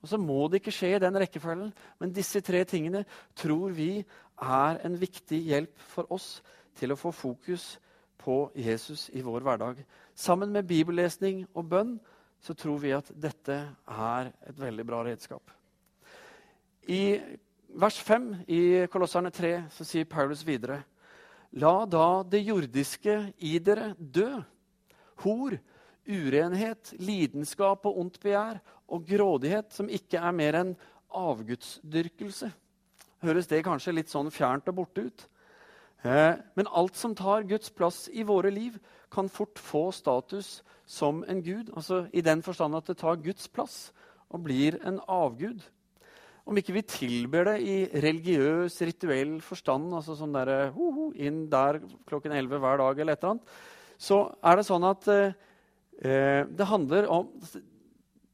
Og 0.00 0.08
så 0.08 0.16
må 0.20 0.48
det 0.48 0.62
ikke 0.62 0.74
skje 0.74 0.94
i 0.96 1.02
den 1.02 1.18
rekkefølgen, 1.20 1.72
men 2.00 2.16
disse 2.16 2.40
tre 2.44 2.62
tingene 2.64 3.04
tror 3.36 3.76
vi 3.76 4.00
er 4.00 4.80
en 4.86 4.96
viktig 4.96 5.42
hjelp 5.50 5.82
for 5.92 6.08
oss 6.12 6.38
til 6.80 6.94
å 6.94 6.98
få 6.98 7.12
fokus 7.12 7.74
på 8.20 8.46
Jesus 8.56 9.08
i 9.16 9.20
vår 9.24 9.44
hverdag. 9.44 9.82
Sammen 10.20 10.52
med 10.52 10.68
bibellesning 10.68 11.46
og 11.56 11.70
bønn 11.70 11.94
så 12.44 12.52
tror 12.56 12.80
vi 12.82 12.92
at 12.92 13.08
dette 13.16 13.56
er 13.88 14.30
et 14.48 14.58
veldig 14.60 14.84
bra 14.88 15.00
redskap. 15.06 15.52
I 16.88 17.16
vers 17.80 17.96
5 18.04 18.26
i 18.50 18.60
Kolosserne 18.92 19.32
3 19.32 19.52
så 19.72 19.86
sier 19.86 20.08
Paulus 20.08 20.42
videre.: 20.44 20.82
La 21.56 21.86
da 21.88 22.22
det 22.22 22.42
jordiske 22.44 23.16
i 23.38 23.58
dere 23.58 23.94
dø. 23.96 24.42
Hor, 25.24 25.56
urenhet, 26.08 26.94
lidenskap 27.00 27.84
og 27.88 27.98
ondt 28.00 28.20
begjær 28.22 28.60
og 28.88 29.04
grådighet, 29.08 29.72
som 29.72 29.88
ikke 29.88 30.20
er 30.20 30.36
mer 30.36 30.60
enn 30.60 30.76
avgudsdyrkelse. 31.16 32.48
Høres 33.20 33.48
det 33.50 33.64
kanskje 33.64 33.96
litt 33.96 34.12
sånn 34.12 34.32
fjernt 34.32 34.68
og 34.72 34.80
borte 34.80 35.08
ut? 35.08 35.26
Eh, 36.04 36.38
men 36.56 36.70
alt 36.72 36.96
som 36.96 37.14
tar 37.16 37.44
Guds 37.48 37.70
plass 37.76 38.06
i 38.12 38.24
våre 38.26 38.50
liv, 38.52 38.78
kan 39.10 39.28
fort 39.28 39.58
få 39.58 39.90
status 39.92 40.60
som 40.86 41.24
en 41.28 41.42
gud. 41.42 41.72
Altså 41.76 42.06
I 42.12 42.22
den 42.22 42.42
forstand 42.42 42.76
at 42.78 42.86
det 42.86 43.00
tar 43.00 43.20
Guds 43.20 43.48
plass 43.48 43.90
og 44.30 44.44
blir 44.46 44.78
en 44.86 45.00
avgud. 45.08 45.60
Om 46.46 46.56
ikke 46.56 46.74
vi 46.74 46.82
tilber 46.86 47.50
det 47.50 47.56
i 47.62 47.76
religiøs, 48.02 48.78
rituell 48.86 49.40
forstand, 49.44 49.90
altså 49.94 50.16
sånn 50.18 50.34
der, 50.34 50.70
ho, 50.74 50.90
ho, 50.94 51.08
inn 51.14 51.44
der 51.50 51.82
klokken 52.08 52.32
11 52.32 52.62
hver 52.62 52.80
dag, 52.80 53.02
eller 53.02 53.18
et 53.18 53.22
eller 53.22 53.34
annet, 53.34 53.58
så 54.00 54.22
er 54.40 54.56
det 54.56 54.66
sånn 54.66 54.86
at 54.88 55.10
eh, 55.10 56.46
det 56.48 56.70
handler 56.70 57.10
om 57.12 57.28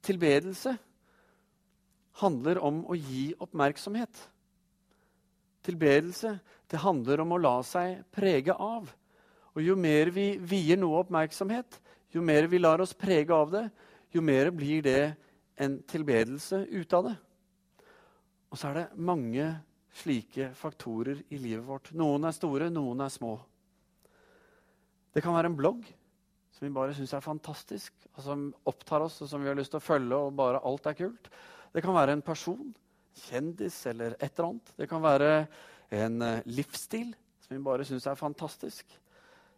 Tilbedelse 0.07 0.77
handler 2.21 2.61
om 2.63 2.85
å 2.87 2.95
gi 2.95 3.33
oppmerksomhet. 3.43 4.21
Tilbedelse 5.67 6.37
det 6.71 6.83
handler 6.83 7.23
om 7.23 7.35
å 7.35 7.41
la 7.43 7.57
seg 7.67 8.05
prege 8.15 8.55
av. 8.55 8.89
Og 9.57 9.63
jo 9.65 9.77
mer 9.79 10.11
vi 10.15 10.35
vier 10.39 10.79
noe 10.79 11.03
oppmerksomhet, 11.03 11.79
jo 12.15 12.23
mer 12.25 12.49
vi 12.51 12.61
lar 12.61 12.83
oss 12.85 12.95
prege 12.97 13.35
av 13.35 13.53
det, 13.55 13.65
jo 14.15 14.23
mer 14.25 14.51
blir 14.55 14.85
det 14.85 15.01
en 15.61 15.79
tilbedelse 15.89 16.63
ut 16.71 16.97
av 16.97 17.11
det. 17.11 17.17
Og 18.53 18.61
så 18.61 18.71
er 18.71 18.79
det 18.79 19.05
mange 19.09 19.47
slike 19.97 20.51
faktorer 20.57 21.23
i 21.33 21.39
livet 21.41 21.65
vårt. 21.67 21.93
Noen 21.97 22.29
er 22.29 22.37
store, 22.37 22.69
noen 22.73 23.03
er 23.05 23.13
små. 23.13 23.37
Det 25.17 25.23
kan 25.25 25.35
være 25.37 25.51
en 25.51 25.59
blogg 25.59 25.87
som 26.57 26.65
vi 26.65 26.73
bare 26.73 26.95
syns 26.97 27.13
er 27.13 27.25
fantastisk, 27.25 27.93
og 28.17 28.23
som 28.25 28.47
opptar 28.69 29.05
oss, 29.05 29.19
og 29.21 29.29
som 29.29 29.43
vi 29.43 29.49
har 29.51 29.57
lyst 29.59 29.75
til 29.75 29.81
å 29.81 29.85
følge, 29.85 30.17
og 30.17 30.37
bare 30.37 30.63
alt 30.65 30.89
er 30.89 30.97
kult. 30.97 31.29
Det 31.73 31.83
kan 31.85 31.97
være 31.97 32.15
en 32.17 32.25
person, 32.25 32.71
kjendis 33.17 33.79
eller 33.91 34.17
et 34.19 34.31
eller 34.31 34.51
annet. 34.51 34.73
Det 34.77 34.89
kan 34.91 35.03
være 35.05 35.31
en 35.97 36.23
eh, 36.23 36.47
livsstil 36.47 37.15
som 37.47 37.57
vi 37.57 37.63
bare 37.63 37.87
syns 37.87 38.07
er 38.11 38.19
fantastisk. 38.19 38.87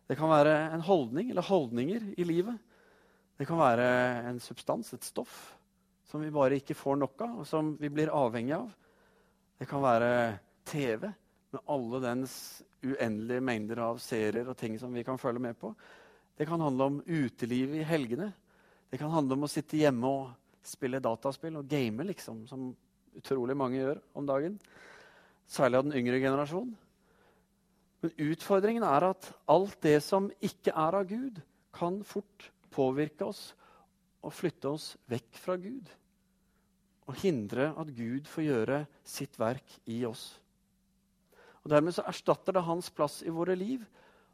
Det 0.09 0.17
kan 0.17 0.31
være 0.31 0.55
en 0.73 0.85
holdning 0.85 1.31
eller 1.31 1.45
holdninger 1.45 2.13
i 2.17 2.25
livet. 2.25 2.57
Det 3.39 3.47
kan 3.47 3.61
være 3.61 3.89
en 4.29 4.41
substans, 4.43 4.93
et 4.93 5.05
stoff, 5.05 5.37
som 6.09 6.25
vi 6.25 6.33
bare 6.35 6.59
ikke 6.59 6.77
får 6.77 6.97
nok 6.99 7.23
av, 7.23 7.35
og 7.43 7.47
som 7.47 7.75
vi 7.81 7.91
blir 7.93 8.13
avhengig 8.13 8.57
av. 8.57 8.71
Det 9.59 9.69
kan 9.69 9.85
være 9.85 10.11
TV 10.69 11.07
med 11.53 11.63
alle 11.71 12.01
dens 12.03 12.35
uendelige 12.83 13.45
mengder 13.45 13.81
av 13.85 14.01
serier 14.03 14.49
og 14.49 14.57
ting 14.59 14.77
som 14.79 14.93
vi 14.95 15.05
kan 15.07 15.21
følge 15.21 15.43
med 15.43 15.59
på. 15.59 15.73
Det 16.39 16.47
kan 16.47 16.61
handle 16.61 16.85
om 16.85 16.99
utelivet 17.07 17.81
i 17.81 17.87
helgene. 17.87 18.33
Det 18.91 18.99
kan 19.01 19.11
handle 19.11 19.37
om 19.37 19.47
å 19.47 19.51
sitte 19.51 19.81
hjemme 19.81 20.09
og 20.09 20.29
spille 20.65 21.01
dataspill 21.03 21.59
og 21.61 21.69
game, 21.69 22.05
liksom, 22.11 22.45
som 22.49 22.69
utrolig 23.19 23.57
mange 23.59 23.81
gjør 23.81 24.01
om 24.19 24.27
dagen. 24.29 24.59
Særlig 25.49 25.81
av 25.81 25.87
den 25.87 25.99
yngre 25.99 26.21
generasjonen. 26.23 26.75
Men 28.03 28.15
utfordringen 28.31 28.85
er 28.87 29.09
at 29.09 29.31
alt 29.51 29.79
det 29.83 29.99
som 30.07 30.29
ikke 30.45 30.71
er 30.71 30.99
av 31.01 31.09
Gud, 31.11 31.41
kan 31.75 32.01
fort 32.07 32.49
påvirke 32.75 33.27
oss 33.27 33.53
og 34.25 34.35
flytte 34.35 34.71
oss 34.71 34.93
vekk 35.11 35.39
fra 35.39 35.57
Gud. 35.61 35.91
Og 37.09 37.19
hindre 37.23 37.71
at 37.79 37.91
Gud 37.95 38.27
får 38.29 38.47
gjøre 38.47 38.79
sitt 39.07 39.39
verk 39.41 39.77
i 39.89 40.01
oss. 40.09 40.33
Og 41.63 41.71
Dermed 41.73 41.95
så 41.95 42.07
erstatter 42.09 42.57
det 42.57 42.67
hans 42.67 42.91
plass 42.91 43.21
i 43.27 43.35
våre 43.35 43.57
liv, 43.59 43.85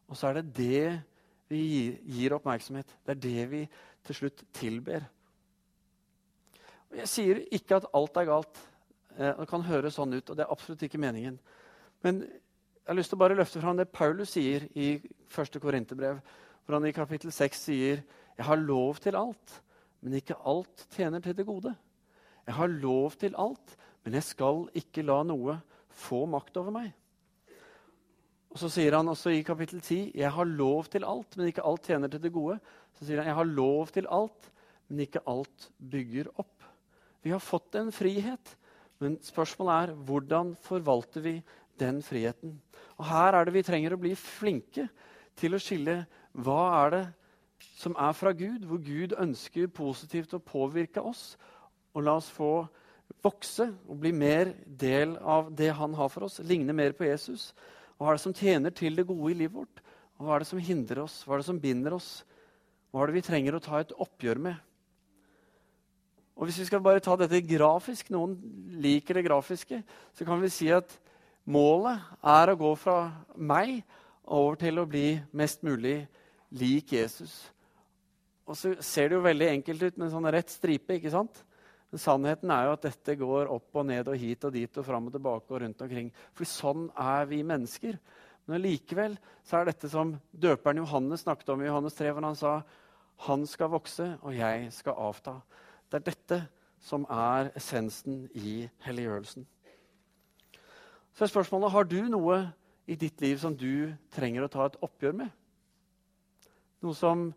og 0.08 0.18
så 0.18 0.30
er 0.30 0.40
det 0.40 0.54
det 0.56 0.86
vi 1.50 1.64
gir 2.16 2.34
oppmerksomhet. 2.36 2.88
Det 3.04 3.14
er 3.14 3.22
det 3.24 3.44
vi 3.50 3.62
til 4.04 4.18
slutt 4.20 4.44
tilber. 4.56 5.06
Og 6.90 7.00
Jeg 7.02 7.10
sier 7.10 7.42
ikke 7.54 7.80
at 7.80 7.88
alt 7.96 8.20
er 8.20 8.28
galt. 8.28 8.60
Eh, 9.18 9.34
det 9.38 9.46
kan 9.50 9.62
høres 9.66 9.98
sånn 9.98 10.14
ut, 10.16 10.30
og 10.30 10.36
det 10.36 10.44
er 10.44 10.52
absolutt 10.52 10.82
ikke 10.86 11.00
meningen. 11.02 11.38
Men 12.02 12.24
jeg 12.24 12.90
har 12.90 12.98
lyst 12.98 13.12
til 13.12 13.18
å 13.18 13.22
bare 13.22 13.36
løfte 13.38 13.62
fram 13.62 13.78
det 13.78 13.92
Paulus 13.94 14.34
sier 14.34 14.66
i 14.76 14.96
1. 15.30 15.60
Korinterbrev. 15.62 16.18
Hvor 16.64 16.78
han 16.78 16.88
i 16.88 16.96
kapittel 16.96 17.32
6 17.32 17.62
sier 17.68 18.02
jeg 18.34 18.46
har 18.48 18.60
lov 18.60 18.98
til 19.04 19.16
alt, 19.16 19.60
men 20.02 20.18
ikke 20.18 20.36
alt 20.48 20.86
tjener 20.92 21.22
til 21.22 21.36
det 21.36 21.46
gode. 21.46 21.74
Jeg 22.44 22.56
har 22.58 22.68
lov 22.68 23.14
til 23.20 23.36
alt, 23.40 23.76
men 24.04 24.18
jeg 24.18 24.26
skal 24.26 24.66
ikke 24.76 25.04
la 25.06 25.22
noe 25.24 25.58
få 25.94 26.24
makt 26.28 26.58
over 26.60 26.74
meg. 26.74 26.90
Og 28.54 28.60
Så 28.60 28.70
sier 28.70 28.94
han 28.94 29.08
også 29.10 29.32
i 29.34 29.42
kapittel 29.46 29.80
10 29.80 30.12
jeg 30.14 30.30
har 30.30 30.46
lov 30.46 30.90
til 30.90 31.06
alt, 31.06 31.36
men 31.36 31.50
ikke 31.50 31.64
alt 31.66 31.86
tjener 31.88 32.10
til 32.10 32.22
det 32.22 32.34
gode. 32.34 32.58
Så 32.94 33.06
sier 33.06 33.22
han 33.22 33.30
jeg 33.30 33.38
har 33.38 33.48
lov 33.50 33.94
til 33.94 34.06
alt, 34.10 34.50
men 34.88 35.06
ikke 35.06 35.24
alt 35.26 35.70
bygger 35.78 36.30
opp. 36.36 36.68
Vi 37.24 37.32
har 37.32 37.42
fått 37.42 37.74
en 37.80 37.90
frihet, 37.94 38.56
men 39.02 39.18
spørsmålet 39.24 39.74
er 39.74 39.96
hvordan 40.06 40.54
forvalter 40.64 41.24
vi 41.24 41.34
den 41.80 42.00
friheten? 42.04 42.54
Og 42.98 43.08
Her 43.08 43.34
er 43.34 43.46
det 43.46 43.56
vi 43.56 43.64
trenger 43.66 43.96
å 43.96 44.00
bli 44.00 44.14
flinke 44.18 44.86
til 45.38 45.56
å 45.56 45.62
skille 45.62 46.04
hva 46.44 46.62
er 46.84 46.94
det 46.94 47.04
som 47.78 47.96
er 47.98 48.14
fra 48.16 48.32
Gud, 48.36 48.64
hvor 48.68 48.80
Gud 48.82 49.16
ønsker 49.18 49.70
positivt 49.72 50.34
å 50.36 50.42
påvirke 50.42 51.02
oss. 51.02 51.34
Og 51.94 52.04
la 52.06 52.16
oss 52.18 52.30
få 52.32 52.66
vokse 53.24 53.66
og 53.88 53.98
bli 54.02 54.12
mer 54.14 54.52
del 54.66 55.16
av 55.18 55.50
det 55.56 55.70
han 55.74 55.94
har 55.96 56.10
for 56.12 56.28
oss. 56.28 56.40
Ligne 56.44 56.74
mer 56.76 56.94
på 56.96 57.06
Jesus. 57.08 57.52
Hva 57.98 58.10
er 58.10 58.18
det 58.18 58.24
som 58.24 58.36
tjener 58.36 58.74
til 58.74 58.96
det 58.98 59.06
gode 59.08 59.32
i 59.32 59.38
livet 59.38 59.56
vårt? 59.56 59.82
Og 60.18 60.26
hva 60.26 60.36
er 60.36 60.44
det 60.44 60.50
som 60.50 60.62
hindrer 60.62 61.04
oss? 61.04 61.22
Hva 61.26 61.36
er 61.36 61.42
det 61.42 61.48
som 61.48 61.60
binder 61.60 61.96
oss? 61.96 62.10
Hva 62.90 63.02
er 63.02 63.10
det 63.10 63.18
vi 63.18 63.26
trenger 63.26 63.56
å 63.56 63.62
ta 63.62 63.80
et 63.80 63.94
oppgjør 64.04 64.42
med? 64.48 64.58
Og 66.34 66.48
Hvis 66.48 66.58
vi 66.58 66.66
skal 66.66 66.82
bare 66.82 67.00
ta 67.00 67.14
dette 67.16 67.40
grafisk, 67.46 68.10
noen 68.10 68.34
liker 68.82 69.14
det 69.14 69.26
grafiske, 69.28 69.82
så 70.12 70.26
kan 70.26 70.40
vi 70.42 70.50
si 70.50 70.70
at 70.74 70.90
Målet 71.44 72.00
er 72.24 72.50
å 72.50 72.56
gå 72.56 72.70
fra 72.80 73.10
meg 73.36 73.82
over 74.24 74.56
til 74.56 74.80
å 74.80 74.86
bli 74.88 75.18
mest 75.36 75.60
mulig 75.60 75.98
lik 76.56 76.94
Jesus. 76.96 77.34
Og 78.48 78.56
så 78.56 78.72
ser 78.80 79.10
det 79.10 79.18
jo 79.18 79.26
veldig 79.26 79.50
enkelt 79.50 79.82
ut 79.84 79.98
med 79.98 80.06
en 80.06 80.14
sånn 80.14 80.30
rett 80.32 80.52
stripe. 80.52 80.96
ikke 80.96 81.12
sant? 81.12 81.42
Men 81.92 82.00
sannheten 82.00 82.50
er 82.50 82.64
jo 82.66 82.72
at 82.78 82.86
dette 82.88 83.16
går 83.20 83.52
opp 83.52 83.76
og 83.76 83.84
ned 83.90 84.08
og 84.08 84.16
hit 84.18 84.44
og 84.48 84.54
dit 84.56 84.80
og 84.80 84.86
fram 84.88 85.10
og 85.10 85.14
tilbake 85.14 85.52
og 85.52 85.60
rundt 85.62 85.84
omkring. 85.84 86.08
For 86.32 86.48
sånn 86.48 86.88
er 86.96 87.28
vi 87.28 87.42
mennesker. 87.44 88.00
Men 88.48 88.64
likevel 88.64 89.18
er 89.52 89.68
dette 89.68 89.88
som 89.92 90.16
døperen 90.32 90.80
Johannes 90.80 91.24
snakket 91.24 91.52
om 91.52 91.60
i 91.60 91.68
Johannes 91.68 91.96
3, 92.00 92.10
hvor 92.12 92.24
han 92.24 92.40
sa 92.40 92.54
han 93.28 93.44
skal 93.46 93.70
vokse, 93.70 94.08
og 94.24 94.34
jeg 94.34 94.72
skal 94.74 94.96
avta. 94.98 95.36
Det 95.94 96.00
er 96.00 96.08
dette 96.08 96.36
som 96.82 97.04
er 97.06 97.52
essensen 97.54 98.24
i 98.34 98.64
helliggjørelsen. 98.82 99.44
Så 101.14 101.22
er 101.22 101.30
spørsmålet 101.30 101.70
har 101.70 101.86
du 101.86 102.00
noe 102.10 102.40
i 102.90 102.96
ditt 102.98 103.22
liv 103.22 103.36
som 103.38 103.54
du 103.54 103.92
trenger 104.10 104.42
å 104.42 104.48
ta 104.50 104.66
et 104.66 104.78
oppgjør 104.82 105.14
med. 105.20 105.30
Noe 106.82 106.98
som 106.98 107.28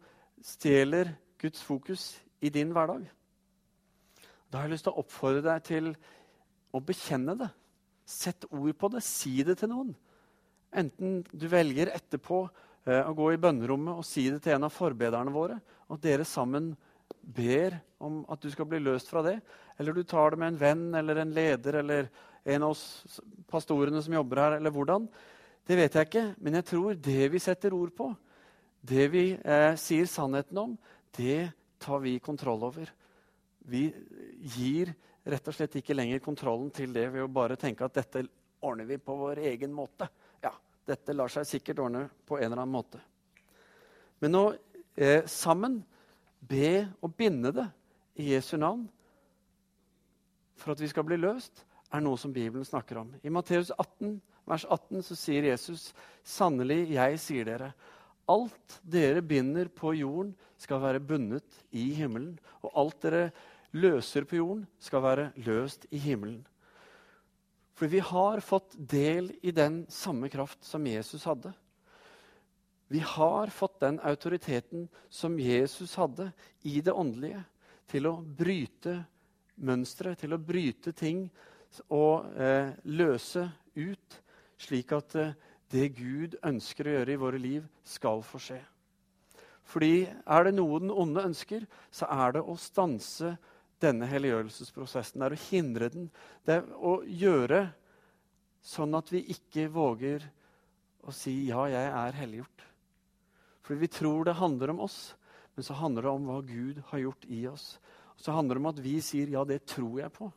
stjeler 0.42 1.14
Guds 1.38 1.62
fokus 1.62 2.08
i 2.42 2.50
din 2.50 2.74
hverdag. 2.74 3.06
Da 4.50 4.58
har 4.58 4.66
jeg 4.66 4.74
lyst 4.74 4.88
til 4.90 4.96
å 4.96 5.06
oppfordre 5.06 5.46
deg 5.46 5.70
til 5.70 5.94
å 6.74 6.82
bekjenne 6.82 7.38
det. 7.38 7.52
Sett 8.10 8.50
ord 8.50 8.74
på 8.74 8.90
det. 8.96 9.06
Si 9.06 9.36
det 9.46 9.60
til 9.62 9.70
noen. 9.76 9.94
Enten 10.74 11.22
du 11.30 11.46
velger 11.54 11.94
etterpå 11.94 12.42
eh, 12.90 13.06
å 13.06 13.14
gå 13.14 13.36
i 13.36 13.42
bønnerommet 13.46 14.02
og 14.02 14.10
si 14.10 14.26
det 14.34 14.42
til 14.42 14.58
en 14.58 14.66
av 14.66 14.74
forbederne 14.74 15.30
våre, 15.30 15.62
og 15.94 16.02
dere 16.02 16.26
sammen 16.26 16.74
ber 17.22 17.78
om 18.04 18.22
at 18.32 18.42
du 18.42 18.50
skal 18.52 18.68
bli 18.70 18.80
løst 18.82 19.10
fra 19.12 19.24
det, 19.26 19.40
eller 19.78 19.94
du 19.94 20.04
tar 20.04 20.34
det 20.34 20.42
med 20.42 20.54
en 20.54 20.60
venn 20.62 20.86
eller 20.96 21.22
en 21.22 21.34
leder 21.34 21.82
eller 21.82 22.10
en 22.48 22.64
av 22.64 22.72
oss 22.72 23.20
pastorene 23.52 24.02
som 24.04 24.16
jobber 24.16 24.42
her, 24.42 24.58
eller 24.58 24.74
hvordan, 24.74 25.08
det 25.68 25.76
vet 25.76 25.98
jeg 25.98 26.08
ikke. 26.08 26.26
Men 26.40 26.60
jeg 26.60 26.68
tror 26.70 27.00
det 27.10 27.28
vi 27.34 27.42
setter 27.44 27.76
ord 27.76 27.92
på, 27.96 28.12
det 28.88 29.08
vi 29.12 29.26
eh, 29.36 29.74
sier 29.80 30.08
sannheten 30.08 30.62
om, 30.62 30.78
det 31.18 31.50
tar 31.84 32.00
vi 32.04 32.16
kontroll 32.24 32.64
over. 32.70 32.88
Vi 33.68 33.90
gir 34.56 34.94
rett 35.28 35.50
og 35.50 35.58
slett 35.58 35.76
ikke 35.82 35.98
lenger 35.98 36.24
kontrollen 36.24 36.70
til 36.72 36.94
det 36.96 37.10
ved 37.12 37.26
å 37.26 37.32
bare 37.32 37.60
tenke 37.60 37.84
at 37.86 37.98
dette 38.00 38.24
ordner 38.64 38.88
vi 38.88 39.00
på 39.02 39.16
vår 39.20 39.44
egen 39.52 39.74
måte. 39.76 40.08
Ja, 40.44 40.54
dette 40.88 41.16
lar 41.16 41.32
seg 41.34 41.50
sikkert 41.50 41.84
ordne 41.84 42.06
på 42.26 42.40
en 42.40 42.48
eller 42.48 42.64
annen 42.64 42.78
måte. 42.78 43.02
Men 44.24 44.34
nå, 44.34 44.46
eh, 44.96 45.26
sammen 45.28 45.82
be 46.40 46.88
og 47.02 47.16
binde 47.18 47.52
det 47.56 47.68
i 48.18 48.32
Jesu 48.34 48.58
navn 48.58 48.88
for 50.58 50.74
at 50.74 50.82
vi 50.82 50.90
skal 50.90 51.06
bli 51.08 51.20
løst, 51.22 51.64
er 51.94 52.04
noe 52.04 52.20
som 52.20 52.34
Bibelen 52.36 52.66
snakker 52.68 53.00
om. 53.04 53.14
I 53.24 53.32
Matteus 53.32 53.70
18, 53.78 54.18
vers 54.48 54.66
18 54.66 55.04
så 55.06 55.16
sier 55.16 55.52
Jesus, 55.52 55.94
'Sannelig, 56.24 56.90
jeg 56.92 57.20
sier 57.20 57.46
dere:" 57.46 57.74
Alt 58.28 58.82
dere 58.84 59.22
binder 59.22 59.70
på 59.72 59.94
jorden, 59.96 60.36
skal 60.58 60.82
være 60.82 61.00
bundet 61.00 61.64
i 61.72 61.94
himmelen. 61.96 62.40
Og 62.62 62.72
alt 62.76 63.02
dere 63.02 63.32
løser 63.72 64.26
på 64.28 64.36
jorden, 64.36 64.68
skal 64.80 65.02
være 65.02 65.32
løst 65.46 65.86
i 65.92 65.98
himmelen. 65.98 66.46
For 67.74 67.88
vi 67.88 68.00
har 68.00 68.42
fått 68.42 68.76
del 68.76 69.32
i 69.42 69.52
den 69.52 69.86
samme 69.88 70.28
kraft 70.30 70.66
som 70.66 70.86
Jesus 70.86 71.24
hadde. 71.24 71.54
Vi 72.88 73.00
har 73.00 73.48
fått 73.48 73.80
den 73.80 74.00
autoriteten 74.00 74.88
som 75.10 75.40
Jesus 75.40 75.96
hadde 75.96 76.32
i 76.62 76.82
det 76.82 76.94
åndelige, 76.96 77.44
til 77.88 78.08
å 78.08 78.18
bryte 78.22 79.02
mønstre, 79.64 80.16
til 80.16 80.36
å 80.36 80.40
bryte 80.40 80.92
ting 80.96 81.28
og 81.92 82.28
eh, 82.40 82.72
løse 82.84 83.46
ut, 83.76 84.18
slik 84.60 84.92
at 84.96 85.16
eh, 85.20 85.36
det 85.72 85.90
Gud 85.98 86.38
ønsker 86.48 86.88
å 86.88 86.96
gjøre 86.98 87.14
i 87.14 87.22
våre 87.22 87.40
liv, 87.42 87.68
skal 87.84 88.24
få 88.24 88.40
skje. 88.44 88.60
Fordi 89.68 90.08
er 90.08 90.48
det 90.48 90.56
noe 90.56 90.80
den 90.80 90.92
onde 90.92 91.26
ønsker, 91.28 91.66
så 91.92 92.08
er 92.08 92.38
det 92.38 92.44
å 92.44 92.56
stanse 92.60 93.34
denne 93.84 94.08
helliggjørelsesprosessen. 94.08 95.20
Det 95.20 95.28
er 95.28 95.36
å 95.36 95.46
hindre 95.50 95.90
den. 95.92 96.08
Det 96.48 96.56
er 96.62 96.70
å 96.80 97.02
gjøre 97.04 97.66
sånn 98.64 98.96
at 98.98 99.12
vi 99.12 99.26
ikke 99.36 99.68
våger 99.72 100.24
å 101.08 101.12
si 101.16 101.48
'ja, 101.48 101.68
jeg 101.68 101.92
er 101.92 102.20
helliggjort'. 102.22 102.64
Fordi 103.68 103.84
vi 103.84 103.92
tror 103.92 104.24
det 104.24 104.38
handler 104.40 104.72
om 104.72 104.80
oss, 104.86 105.12
men 105.56 105.66
så 105.68 105.76
handler 105.76 106.06
det 106.06 106.12
om 106.16 106.28
hva 106.30 106.38
Gud 106.48 106.78
har 106.88 107.02
gjort 107.02 107.26
i 107.28 107.42
oss. 107.52 107.66
Og 108.16 108.24
så 108.24 108.32
handler 108.32 108.56
det 108.56 108.64
om 108.64 108.70
at 108.72 108.80
vi 108.80 109.02
sier 109.04 109.28
'ja, 109.28 109.44
det 109.44 109.66
tror 109.68 110.00
jeg 110.00 110.12
på'. 110.14 110.32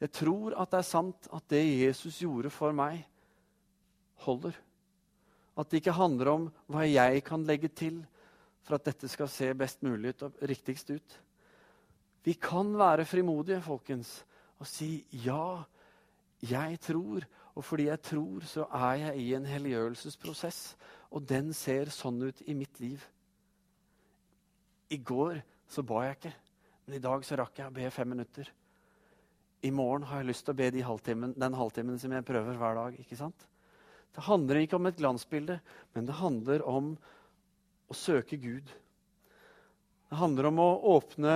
Jeg 0.00 0.12
tror 0.12 0.56
at 0.60 0.70
det 0.70 0.78
er 0.78 0.88
sant 0.88 1.28
at 1.32 1.48
det 1.48 1.62
Jesus 1.86 2.18
gjorde 2.18 2.50
for 2.50 2.72
meg, 2.72 3.06
holder. 4.24 4.56
At 5.56 5.70
det 5.70 5.82
ikke 5.82 5.92
handler 5.92 6.28
om 6.28 6.52
hva 6.66 6.82
jeg 6.88 7.24
kan 7.24 7.44
legge 7.44 7.68
til 7.68 8.06
for 8.62 8.74
at 8.74 8.84
dette 8.84 9.08
skal 9.08 9.28
se 9.28 9.54
best 9.54 9.82
mulig 9.82 10.14
ut 10.14 10.22
og 10.22 10.32
riktigst 10.42 10.90
ut. 10.90 11.20
Vi 12.24 12.32
kan 12.32 12.72
være 12.78 13.04
frimodige, 13.04 13.62
folkens, 13.62 14.24
og 14.58 14.66
si 14.66 15.06
ja, 15.12 15.62
jeg 16.42 16.80
tror. 16.80 17.24
Og 17.54 17.64
fordi 17.64 17.88
jeg 17.88 18.02
tror, 18.02 18.40
så 18.40 18.66
er 18.72 18.94
jeg 18.94 19.16
i 19.18 19.34
en 19.34 19.46
helliggjørelsesprosess. 19.46 20.76
Og 21.10 21.26
den 21.26 21.50
ser 21.56 21.90
sånn 21.94 22.20
ut 22.22 22.42
i 22.46 22.54
mitt 22.54 22.80
liv. 22.82 23.02
I 24.90 24.98
går 24.98 25.40
så 25.70 25.82
ba 25.86 26.04
jeg 26.06 26.18
ikke, 26.18 26.32
men 26.86 26.96
i 26.98 27.02
dag 27.02 27.24
så 27.26 27.38
rakk 27.38 27.60
jeg 27.60 27.70
å 27.70 27.74
be 27.74 27.90
fem 27.94 28.10
minutter. 28.10 28.48
I 29.62 29.70
morgen 29.74 30.06
har 30.08 30.22
jeg 30.22 30.30
lyst 30.30 30.46
til 30.46 30.54
å 30.54 30.58
be 30.58 30.70
de 30.72 30.82
halvtimen, 30.86 31.34
den 31.38 31.56
halvtimen 31.58 31.98
som 32.00 32.14
jeg 32.14 32.26
prøver 32.26 32.58
hver 32.58 32.78
dag. 32.78 33.00
ikke 33.02 33.18
sant? 33.18 33.46
Det 34.10 34.24
handler 34.26 34.62
ikke 34.62 34.78
om 34.78 34.88
et 34.88 34.98
glansbilde, 34.98 35.60
men 35.94 36.06
det 36.06 36.18
handler 36.18 36.64
om 36.66 36.94
å 37.90 37.96
søke 37.96 38.38
Gud. 38.40 38.70
Det 40.10 40.18
handler 40.18 40.48
om 40.50 40.62
å 40.62 40.70
åpne 40.96 41.34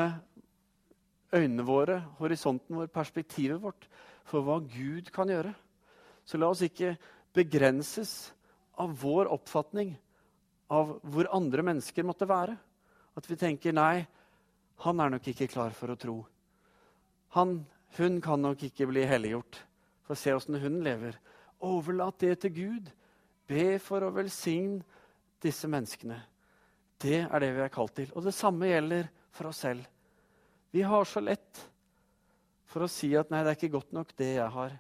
øynene 1.35 1.67
våre, 1.67 2.01
horisonten 2.19 2.79
vår, 2.79 2.91
perspektivet 2.95 3.63
vårt 3.63 3.87
for 4.27 4.47
hva 4.47 4.59
Gud 4.63 5.11
kan 5.15 5.31
gjøre. 5.31 5.53
Så 6.27 6.41
la 6.41 6.49
oss 6.51 6.65
ikke 6.65 6.97
begrenses 7.37 8.33
av 8.81 8.95
vår 9.01 9.31
oppfatning 9.35 9.95
av 10.73 10.97
hvor 11.03 11.29
andre 11.35 11.65
mennesker 11.67 12.07
måtte 12.07 12.29
være. 12.29 12.57
At 13.15 13.29
vi 13.31 13.39
tenker 13.39 13.75
nei, 13.77 14.07
han 14.83 15.01
er 15.01 15.13
nok 15.15 15.29
ikke 15.31 15.51
klar 15.51 15.75
for 15.77 15.93
å 15.93 15.99
tro. 16.01 16.17
Han, 17.37 17.61
hun 17.99 18.21
kan 18.25 18.43
nok 18.43 18.65
ikke 18.67 18.89
bli 18.91 19.05
helliggjort. 19.07 19.61
For 20.05 20.19
se 20.19 20.35
åssen 20.37 20.59
hun 20.61 20.83
lever. 20.85 21.17
Overlat 21.65 22.19
det 22.21 22.35
til 22.43 22.55
Gud. 22.59 22.91
Be 23.49 23.79
for 23.83 24.05
å 24.05 24.13
velsigne 24.15 24.83
disse 25.45 25.69
menneskene. 25.71 26.19
Det 27.01 27.25
er 27.25 27.43
det 27.43 27.53
vi 27.57 27.63
er 27.65 27.73
kalt 27.73 27.95
til. 27.97 28.11
Og 28.17 28.25
det 28.25 28.35
samme 28.37 28.71
gjelder 28.71 29.09
for 29.35 29.51
oss 29.51 29.63
selv. 29.65 29.85
Vi 30.75 30.83
har 30.83 31.07
så 31.07 31.23
lett 31.23 31.61
for 32.71 32.85
å 32.85 32.91
si 32.91 33.13
at 33.15 33.31
'nei, 33.31 33.45
det 33.45 33.53
er 33.53 33.59
ikke 33.59 33.77
godt 33.77 33.93
nok, 33.93 34.17
det 34.19 34.35
jeg 34.35 34.51
har'. 34.51 34.79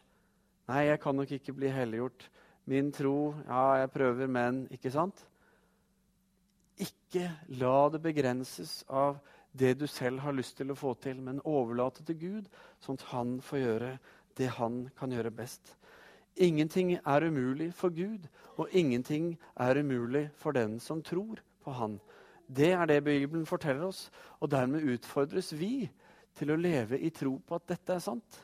'Nei, 0.66 0.82
jeg 0.88 1.00
kan 1.00 1.16
nok 1.16 1.30
ikke 1.30 1.52
bli 1.52 1.68
helliggjort'. 1.68 2.28
Min 2.66 2.92
tro 2.92 3.34
Ja, 3.46 3.74
jeg 3.82 3.90
prøver, 3.90 4.26
men 4.26 4.66
Ikke 4.70 4.90
sant? 4.90 5.26
Ikke 6.80 7.30
la 7.48 7.88
det 7.88 8.02
begrenses 8.02 8.82
av 8.88 9.20
det 9.54 9.76
du 9.78 9.86
selv 9.86 10.18
har 10.24 10.34
lyst 10.34 10.56
til 10.58 10.72
å 10.72 10.76
få 10.78 10.96
til, 10.98 11.20
men 11.22 11.38
overlate 11.46 12.02
til 12.02 12.16
Gud, 12.18 12.48
sånn 12.82 12.98
at 12.98 13.04
han 13.12 13.36
får 13.38 13.60
gjøre 13.60 13.90
det 14.34 14.48
han 14.56 14.80
kan 14.98 15.14
gjøre 15.14 15.30
best. 15.30 15.76
Ingenting 16.34 16.96
er 16.96 17.28
umulig 17.28 17.68
for 17.78 17.94
Gud, 17.94 18.26
og 18.58 18.72
ingenting 18.74 19.36
er 19.54 19.78
umulig 19.78 20.30
for 20.34 20.52
den 20.52 20.80
som 20.82 21.02
tror 21.02 21.38
på 21.62 21.70
Han. 21.78 22.00
Det 22.46 22.72
er 22.72 22.86
det 22.86 23.04
Bibelen 23.04 23.46
forteller 23.46 23.86
oss, 23.86 24.10
og 24.40 24.50
dermed 24.50 24.82
utfordres 24.82 25.52
vi 25.54 25.88
til 26.34 26.50
å 26.50 26.58
leve 26.58 26.98
i 26.98 27.10
tro 27.14 27.38
på 27.38 27.54
at 27.54 27.68
dette 27.70 27.94
er 27.94 28.02
sant. 28.02 28.40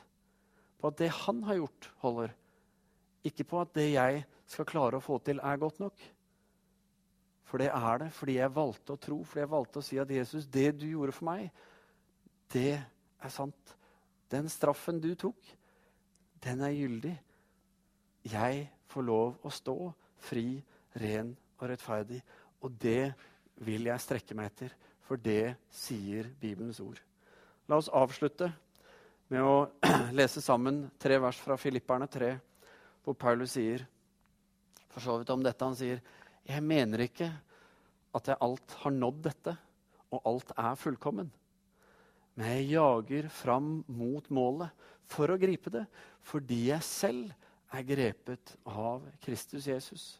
På 0.79 0.87
at 0.87 0.97
det 0.97 1.11
Han 1.25 1.43
har 1.43 1.59
gjort, 1.59 1.91
holder. 1.99 2.31
Ikke 3.27 3.45
på 3.47 3.61
at 3.61 3.73
det 3.77 3.91
jeg 3.93 4.23
skal 4.49 4.67
klare 4.67 4.99
å 4.99 5.03
få 5.03 5.19
til, 5.23 5.39
er 5.39 5.61
godt 5.61 5.79
nok. 5.81 6.05
For 7.47 7.61
det 7.61 7.69
er 7.73 8.03
det 8.03 8.11
fordi 8.15 8.37
jeg 8.37 8.55
valgte 8.55 8.95
å 8.95 9.01
tro, 9.01 9.17
fordi 9.27 9.43
jeg 9.43 9.51
valgte 9.51 9.81
å 9.81 9.85
si 9.85 9.99
at 10.01 10.11
Jesus, 10.11 10.47
det 10.47 10.69
du 10.79 10.87
gjorde 10.87 11.15
for 11.15 11.27
meg, 11.27 11.49
det 12.51 12.77
er 12.79 13.33
sant. 13.33 13.75
Den 14.31 14.47
straffen 14.51 15.01
du 15.03 15.11
tok, 15.19 15.39
den 16.41 16.63
er 16.65 16.73
gyldig 16.73 17.17
jeg 18.27 18.67
får 18.91 19.05
lov 19.05 19.45
å 19.45 19.51
stå 19.53 19.75
fri, 20.21 20.61
ren 21.01 21.31
og 21.57 21.67
rettferdig. 21.71 22.19
Og 22.61 22.73
det 22.81 23.13
vil 23.65 23.87
jeg 23.89 24.03
strekke 24.03 24.37
meg 24.37 24.51
etter, 24.51 24.75
for 25.05 25.17
det 25.17 25.55
sier 25.73 26.29
Bibelens 26.41 26.81
ord. 26.83 26.99
La 27.69 27.79
oss 27.79 27.89
avslutte 27.89 28.51
med 29.31 29.41
å 29.41 29.55
lese 30.17 30.43
sammen 30.43 30.83
tre 31.01 31.17
vers 31.21 31.39
fra 31.41 31.57
Filipperne 31.59 32.07
3, 32.11 32.31
hvor 33.03 33.17
Paulus 33.17 33.55
sier 33.57 33.85
for 34.91 35.03
så 35.03 35.17
vidt 35.19 35.31
om 35.33 35.43
dette. 35.43 35.65
Han 35.65 35.75
sier, 35.75 36.01
'Jeg 36.45 36.63
mener 36.63 36.99
ikke 36.99 37.31
at 38.15 38.27
jeg 38.27 38.37
alt 38.41 38.71
har 38.83 38.91
nådd 38.91 39.21
dette, 39.23 39.57
og 40.11 40.21
alt 40.25 40.51
er 40.57 40.75
fullkommen.' 40.75 41.31
Men 42.35 42.47
jeg 42.47 42.71
jager 42.71 43.29
fram 43.29 43.83
mot 43.87 44.29
målet 44.31 44.71
for 45.05 45.27
å 45.27 45.37
gripe 45.37 45.69
det, 45.69 45.85
fordi 46.23 46.69
jeg 46.69 46.81
selv 46.83 47.33
er 47.71 47.83
grepet 47.83 48.55
av 48.65 49.03
Kristus 49.21 49.67
Jesus. 49.67 50.19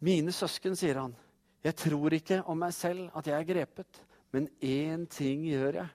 Mine 0.00 0.32
søsken, 0.32 0.76
sier 0.76 1.00
han, 1.00 1.14
jeg 1.64 1.76
tror 1.76 2.14
ikke 2.14 2.42
om 2.46 2.58
meg 2.58 2.74
selv 2.74 3.10
at 3.18 3.26
jeg 3.26 3.36
er 3.36 3.48
grepet, 3.48 4.02
men 4.32 4.48
én 4.62 5.06
ting 5.10 5.44
gjør 5.48 5.82
jeg. 5.82 5.94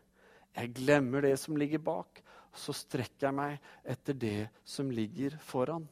Jeg 0.53 0.73
glemmer 0.77 1.23
det 1.25 1.37
som 1.39 1.57
ligger 1.57 1.81
bak, 1.81 2.22
så 2.53 2.75
strekker 2.75 3.27
jeg 3.27 3.37
meg 3.37 3.67
etter 3.89 4.17
det 4.17 4.39
som 4.67 4.91
ligger 4.93 5.35
foran. 5.41 5.85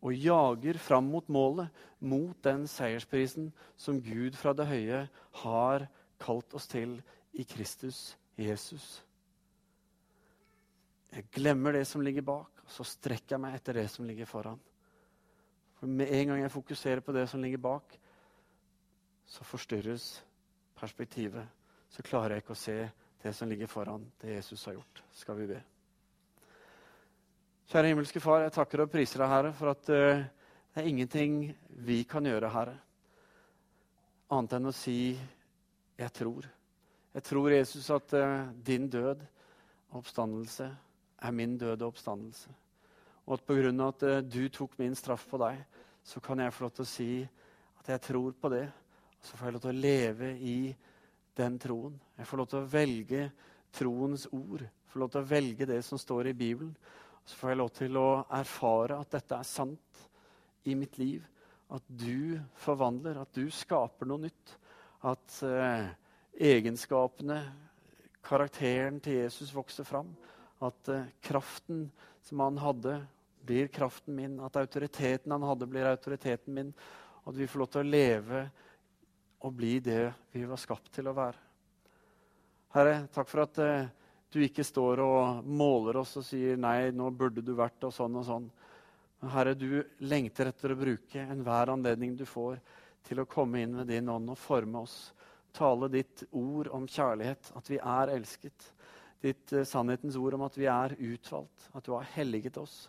Og 0.00 0.16
jager 0.16 0.78
fram 0.80 1.10
mot 1.12 1.26
målet, 1.28 1.68
mot 2.00 2.36
den 2.44 2.64
seiersprisen 2.70 3.50
som 3.76 4.00
Gud 4.00 4.38
fra 4.38 4.54
det 4.56 4.68
høye 4.70 5.02
har 5.42 5.86
kalt 6.20 6.54
oss 6.56 6.70
til 6.70 6.96
i 7.36 7.44
Kristus 7.44 8.14
Jesus. 8.40 9.02
Jeg 11.10 11.26
glemmer 11.34 11.74
det 11.74 11.86
som 11.90 12.02
ligger 12.04 12.24
bak, 12.24 12.62
og 12.64 12.70
så 12.70 12.86
strekker 12.86 13.34
jeg 13.34 13.42
meg 13.42 13.56
etter 13.58 13.80
det 13.80 13.88
som 13.90 14.06
ligger 14.06 14.30
foran. 14.30 14.60
For 15.80 15.90
Med 15.90 16.12
en 16.12 16.32
gang 16.32 16.42
jeg 16.44 16.54
fokuserer 16.54 17.00
på 17.00 17.12
det 17.12 17.26
som 17.28 17.42
ligger 17.42 17.58
bak, 17.58 17.98
så 19.26 19.44
forstyrres 19.44 20.24
perspektivet. 20.74 21.46
så 21.90 22.02
klarer 22.02 22.36
jeg 22.36 22.42
ikke 22.44 22.54
å 22.54 22.58
se 22.58 22.76
det 23.22 23.32
som 23.36 23.48
ligger 23.48 23.66
foran, 23.66 24.06
det 24.20 24.34
Jesus 24.34 24.64
har 24.66 24.72
gjort. 24.72 25.02
Skal 25.12 25.36
vi 25.36 25.46
be. 25.46 25.60
Kjære 27.70 27.92
himmelske 27.92 28.20
Far, 28.20 28.42
jeg 28.42 28.54
takker 28.54 28.82
og 28.82 28.90
priser 28.90 29.22
deg, 29.22 29.30
Herre, 29.30 29.50
for 29.54 29.70
at 29.70 29.90
uh, 29.92 30.22
det 30.70 30.80
er 30.82 30.88
ingenting 30.88 31.34
vi 31.86 32.00
kan 32.08 32.26
gjøre, 32.26 32.48
Herre, 32.50 32.78
annet 34.30 34.56
enn 34.56 34.70
å 34.70 34.74
si 34.74 35.18
'jeg 35.98 36.12
tror'. 36.16 36.48
Jeg 37.14 37.22
tror, 37.22 37.50
Jesus, 37.50 37.90
at 37.90 38.14
uh, 38.14 38.50
din 38.66 38.88
død 38.88 39.22
og 39.90 39.98
oppstandelse 39.98 40.76
er 41.22 41.30
min 41.30 41.58
død 41.58 41.82
og 41.82 41.88
oppstandelse. 41.88 42.50
Og 43.26 43.34
at 43.34 43.46
pga. 43.46 43.88
at 43.88 44.02
uh, 44.02 44.20
du 44.30 44.48
tok 44.48 44.78
min 44.78 44.94
straff 44.94 45.26
på 45.28 45.38
deg, 45.38 45.64
så 46.02 46.20
kan 46.20 46.38
jeg 46.38 46.52
få 46.52 46.64
lov 46.64 46.70
til 46.70 46.82
å 46.82 46.94
si 46.96 47.28
at 47.78 47.88
jeg 47.88 48.00
tror 48.00 48.32
på 48.32 48.48
det. 48.48 48.66
Og 49.20 49.26
så 49.26 49.36
får 49.36 49.46
jeg 49.46 49.52
lov 49.52 49.60
til 49.60 49.70
å 49.70 49.82
leve 49.82 50.38
i 50.38 50.76
den 51.38 51.58
troen. 51.58 51.96
Jeg 52.18 52.28
får 52.28 52.40
lov 52.40 52.48
til 52.50 52.60
å 52.60 52.70
velge 52.70 53.24
troens 53.74 54.26
ord. 54.34 54.64
Jeg 54.64 54.92
får 54.92 55.02
lov 55.02 55.12
til 55.12 55.22
å 55.22 55.30
velge 55.30 55.68
det 55.70 55.80
som 55.86 56.00
står 56.00 56.30
i 56.30 56.36
Bibelen. 56.36 56.74
Så 57.24 57.38
får 57.38 57.52
jeg 57.52 57.60
lov 57.60 57.70
til 57.76 57.98
å 58.00 58.08
erfare 58.40 58.98
at 58.98 59.12
dette 59.14 59.38
er 59.38 59.46
sant 59.46 60.04
i 60.66 60.74
mitt 60.74 60.98
liv. 60.98 61.24
At 61.70 61.84
du 61.86 62.40
forvandler, 62.58 63.20
at 63.22 63.34
du 63.36 63.46
skaper 63.54 64.08
noe 64.10 64.26
nytt. 64.26 64.56
At 65.06 65.38
eh, 65.46 65.92
egenskapene, 66.50 67.38
karakteren 68.26 68.98
til 69.00 69.20
Jesus 69.22 69.54
vokser 69.54 69.86
fram. 69.86 70.10
At 70.60 70.90
eh, 70.90 71.06
kraften 71.24 71.86
som 72.26 72.42
han 72.42 72.58
hadde, 72.60 72.98
blir 73.46 73.70
kraften 73.72 74.16
min. 74.18 74.40
At 74.44 74.58
autoriteten 74.60 75.32
han 75.32 75.46
hadde, 75.46 75.70
blir 75.70 75.88
autoriteten 75.88 76.54
min. 76.54 76.74
At 77.24 77.38
vi 77.38 77.46
får 77.46 77.62
lov 77.62 77.70
til 77.70 77.84
å 77.84 77.92
leve 77.94 78.42
og 79.40 79.54
bli 79.56 79.78
det 79.84 80.10
vi 80.32 80.44
var 80.48 80.60
skapt 80.60 80.92
til 80.94 81.08
å 81.10 81.16
være. 81.16 81.46
Herre, 82.74 82.96
takk 83.10 83.28
for 83.30 83.44
at 83.44 83.58
eh, 83.64 83.88
du 84.30 84.38
ikke 84.44 84.64
står 84.66 85.00
og 85.02 85.46
måler 85.46 85.98
oss 86.02 86.14
og 86.20 86.26
sier 86.26 86.58
'nei, 86.60 86.92
nå 86.94 87.10
burde 87.10 87.42
du 87.42 87.54
vært', 87.58 87.82
og 87.88 87.94
sånn 87.94 88.18
og 88.20 88.26
sånn. 88.28 88.50
Men 89.20 89.32
Herre, 89.34 89.54
du 89.58 89.82
lengter 90.06 90.52
etter 90.52 90.72
å 90.72 90.78
bruke 90.78 91.24
enhver 91.24 91.72
anledning 91.74 92.14
du 92.16 92.24
får 92.28 92.60
til 93.08 93.20
å 93.20 93.28
komme 93.28 93.64
inn 93.64 93.74
med 93.80 93.90
din 93.90 94.08
ånd 94.08 94.30
og 94.30 94.38
forme 94.38 94.84
oss. 94.84 95.12
Tale 95.56 95.88
ditt 95.90 96.22
ord 96.30 96.70
om 96.70 96.86
kjærlighet, 96.86 97.50
at 97.58 97.70
vi 97.72 97.80
er 97.82 98.14
elsket. 98.14 98.70
Ditt 99.20 99.52
eh, 99.52 99.66
sannhetens 99.66 100.16
ord 100.20 100.38
om 100.38 100.46
at 100.46 100.56
vi 100.56 100.68
er 100.70 100.94
utvalgt, 100.94 101.66
at 101.74 101.84
du 101.84 101.96
har 101.96 102.06
helliget 102.14 102.60
oss. 102.60 102.88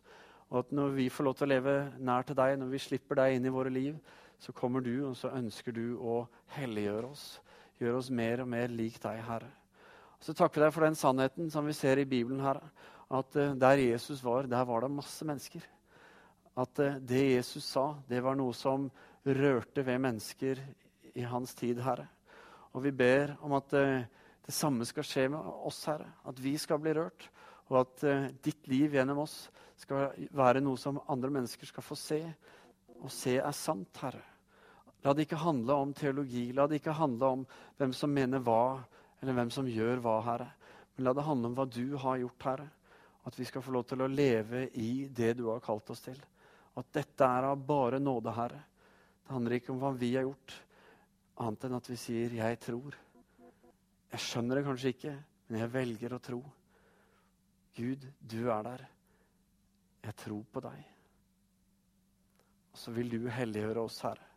Og 0.52 0.62
at 0.62 0.72
når 0.76 0.94
vi 1.00 1.10
får 1.10 1.26
lov 1.26 1.40
til 1.40 1.48
å 1.48 1.54
leve 1.56 1.76
nær 1.98 2.28
til 2.28 2.38
deg, 2.38 2.58
når 2.60 2.74
vi 2.76 2.86
slipper 2.86 3.18
deg 3.18 3.38
inn 3.38 3.48
i 3.48 3.54
våre 3.56 3.72
liv, 3.74 3.96
så 4.42 4.54
kommer 4.58 4.82
du, 4.82 4.94
og 5.06 5.18
så 5.18 5.30
ønsker 5.38 5.76
du 5.76 6.00
å 6.02 6.24
helliggjøre 6.56 7.10
oss. 7.12 7.26
Gjøre 7.78 8.00
oss 8.00 8.10
mer 8.14 8.42
og 8.42 8.48
mer 8.50 8.72
lik 8.74 8.98
deg, 9.04 9.20
Herre. 9.28 9.52
Og 10.18 10.26
så 10.26 10.34
takker 10.38 10.58
vi 10.58 10.66
deg 10.66 10.74
for 10.74 10.86
den 10.86 10.98
sannheten 10.98 11.52
som 11.54 11.68
vi 11.70 11.76
ser 11.78 12.02
i 12.02 12.08
Bibelen, 12.10 12.42
Herre. 12.42 12.72
At 13.14 13.38
uh, 13.38 13.52
der 13.58 13.84
Jesus 13.84 14.24
var, 14.26 14.50
der 14.50 14.66
var 14.66 14.82
det 14.82 14.90
masse 14.96 15.26
mennesker. 15.28 15.68
At 16.58 16.82
uh, 16.82 16.98
det 16.98 17.22
Jesus 17.36 17.68
sa, 17.70 17.92
det 18.10 18.24
var 18.26 18.40
noe 18.40 18.56
som 18.58 18.88
rørte 19.26 19.86
ved 19.86 20.02
mennesker 20.08 20.64
i 21.14 21.28
hans 21.28 21.54
tid, 21.58 21.84
Herre. 21.86 22.08
Og 22.74 22.86
vi 22.88 22.96
ber 22.98 23.36
om 23.46 23.54
at 23.60 23.78
uh, 23.78 24.26
det 24.42 24.56
samme 24.58 24.90
skal 24.90 25.06
skje 25.06 25.28
med 25.36 25.54
oss, 25.70 25.84
Herre. 25.90 26.10
At 26.26 26.42
vi 26.42 26.56
skal 26.58 26.82
bli 26.82 26.96
rørt. 26.98 27.30
Og 27.70 27.84
at 27.86 28.02
ditt 28.44 28.66
liv 28.68 28.98
gjennom 28.98 29.22
oss 29.24 29.46
skal 29.80 30.10
være 30.36 30.60
noe 30.60 30.82
som 30.82 31.00
andre 31.08 31.30
mennesker 31.32 31.70
skal 31.70 31.86
få 31.86 31.96
se. 31.96 32.20
Og 33.00 33.14
se 33.14 33.38
er 33.40 33.56
sant, 33.56 34.02
Herre. 34.02 34.31
La 35.02 35.14
det 35.18 35.26
ikke 35.26 35.40
handle 35.42 35.78
om 35.82 35.94
teologi, 35.98 36.52
la 36.54 36.68
det 36.70 36.78
ikke 36.78 36.94
handle 36.94 37.30
om 37.38 37.46
hvem 37.80 37.94
som 37.98 38.12
mener 38.14 38.44
hva, 38.46 38.82
eller 39.22 39.38
hvem 39.38 39.52
som 39.54 39.70
gjør 39.70 40.02
hva, 40.04 40.20
Herre. 40.26 40.50
Men 40.96 41.08
la 41.08 41.14
det 41.18 41.26
handle 41.26 41.50
om 41.50 41.56
hva 41.58 41.66
du 41.66 41.98
har 42.02 42.20
gjort, 42.22 42.46
Herre. 42.46 42.68
At 43.26 43.38
vi 43.38 43.46
skal 43.46 43.64
få 43.66 43.74
lov 43.74 43.86
til 43.90 44.02
å 44.02 44.10
leve 44.10 44.68
i 44.82 45.08
det 45.10 45.36
du 45.38 45.48
har 45.50 45.62
kalt 45.62 45.90
oss 45.94 46.02
til. 46.06 46.18
At 46.78 46.94
dette 46.94 47.26
er 47.26 47.50
av 47.50 47.66
bare 47.66 48.00
nåde, 48.02 48.34
Herre. 48.34 48.62
Det 49.22 49.34
handler 49.34 49.58
ikke 49.58 49.74
om 49.74 49.82
hva 49.82 49.92
vi 49.98 50.14
har 50.16 50.26
gjort, 50.26 50.56
annet 51.42 51.66
enn 51.66 51.78
at 51.78 51.90
vi 51.90 51.98
sier 51.98 52.30
'jeg 52.30 52.60
tror'. 52.60 52.98
Jeg 54.12 54.20
skjønner 54.20 54.56
det 54.56 54.66
kanskje 54.66 54.90
ikke, 54.94 55.14
men 55.48 55.60
jeg 55.62 55.74
velger 55.74 56.14
å 56.14 56.22
tro. 56.22 56.42
Gud, 57.76 58.08
du 58.20 58.50
er 58.52 58.64
der. 58.64 58.88
Jeg 60.04 60.16
tror 60.16 60.44
på 60.52 60.60
deg. 60.60 60.84
Og 62.74 62.78
så 62.78 62.92
vil 62.92 63.10
du 63.10 63.30
helliggjøre 63.30 63.86
oss, 63.86 64.02
Herre. 64.02 64.31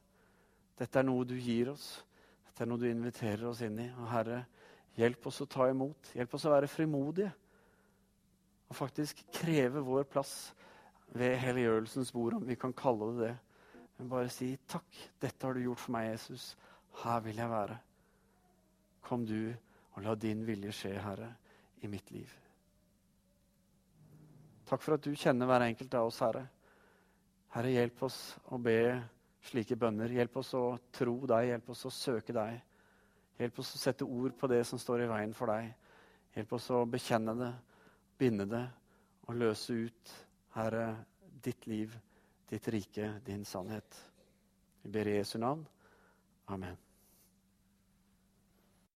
Dette 0.78 1.00
er 1.00 1.06
noe 1.06 1.26
du 1.28 1.36
gir 1.38 1.70
oss. 1.72 1.86
Dette 2.48 2.64
er 2.64 2.70
noe 2.70 2.80
du 2.80 2.88
inviterer 2.88 3.46
oss 3.48 3.62
inn 3.66 3.78
i. 3.82 3.88
Og 4.00 4.10
Herre, 4.10 4.42
hjelp 4.98 5.30
oss 5.30 5.40
å 5.44 5.48
ta 5.50 5.68
imot. 5.70 6.12
Hjelp 6.16 6.36
oss 6.36 6.46
å 6.48 6.54
være 6.54 6.70
frimodige. 6.70 7.30
Og 8.70 8.78
faktisk 8.78 9.22
kreve 9.34 9.82
vår 9.84 10.06
plass 10.10 10.34
ved 11.14 11.36
helliggjørelsens 11.38 12.10
bord, 12.14 12.38
om 12.38 12.46
vi 12.48 12.56
kan 12.58 12.72
kalle 12.74 13.12
det 13.12 13.28
det. 13.28 13.34
Men 13.98 14.10
bare 14.10 14.30
si 14.32 14.50
takk. 14.66 15.02
Dette 15.22 15.46
har 15.46 15.54
du 15.54 15.62
gjort 15.62 15.82
for 15.84 15.94
meg, 15.94 16.10
Jesus. 16.10 16.54
Her 17.04 17.20
vil 17.22 17.38
jeg 17.38 17.50
være. 17.50 17.78
Kom 19.04 19.26
du, 19.28 19.52
og 19.94 20.02
la 20.02 20.14
din 20.18 20.42
vilje 20.46 20.72
skje, 20.74 20.94
Herre, 20.98 21.28
i 21.84 21.90
mitt 21.90 22.10
liv. 22.10 22.30
Takk 24.64 24.82
for 24.82 24.96
at 24.96 25.04
du 25.04 25.12
kjenner 25.18 25.46
hver 25.46 25.66
enkelt 25.66 25.94
av 25.94 26.08
oss, 26.08 26.22
Herre. 26.24 26.46
Herre, 27.54 27.74
hjelp 27.74 28.02
oss 28.06 28.18
å 28.50 28.58
be 28.58 28.78
slike 29.48 29.76
bønner. 29.80 30.12
Hjelp 30.12 30.38
oss 30.40 30.54
å 30.58 30.64
tro 30.94 31.16
deg, 31.30 31.50
hjelp 31.50 31.70
oss 31.74 31.84
å 31.88 31.92
søke 31.92 32.34
deg. 32.36 32.60
Hjelp 33.40 33.58
oss 33.60 33.74
å 33.74 33.80
sette 33.82 34.06
ord 34.06 34.36
på 34.38 34.50
det 34.50 34.62
som 34.68 34.80
står 34.80 35.04
i 35.04 35.10
veien 35.10 35.34
for 35.36 35.52
deg. 35.52 35.72
Hjelp 36.34 36.54
oss 36.58 36.70
å 36.74 36.84
bekjenne 36.90 37.34
det, 37.38 37.52
binde 38.18 38.46
det 38.50 38.64
og 39.28 39.38
løse 39.40 39.76
ut, 39.86 40.14
Herre, 40.54 40.88
ditt 41.44 41.66
liv, 41.66 41.94
ditt 42.50 42.68
rike, 42.70 43.14
din 43.26 43.44
sannhet. 43.48 44.00
Vi 44.82 44.92
ber 44.94 45.10
i 45.10 45.18
Jesu 45.18 45.38
navn. 45.42 45.64
Amen. 46.52 46.83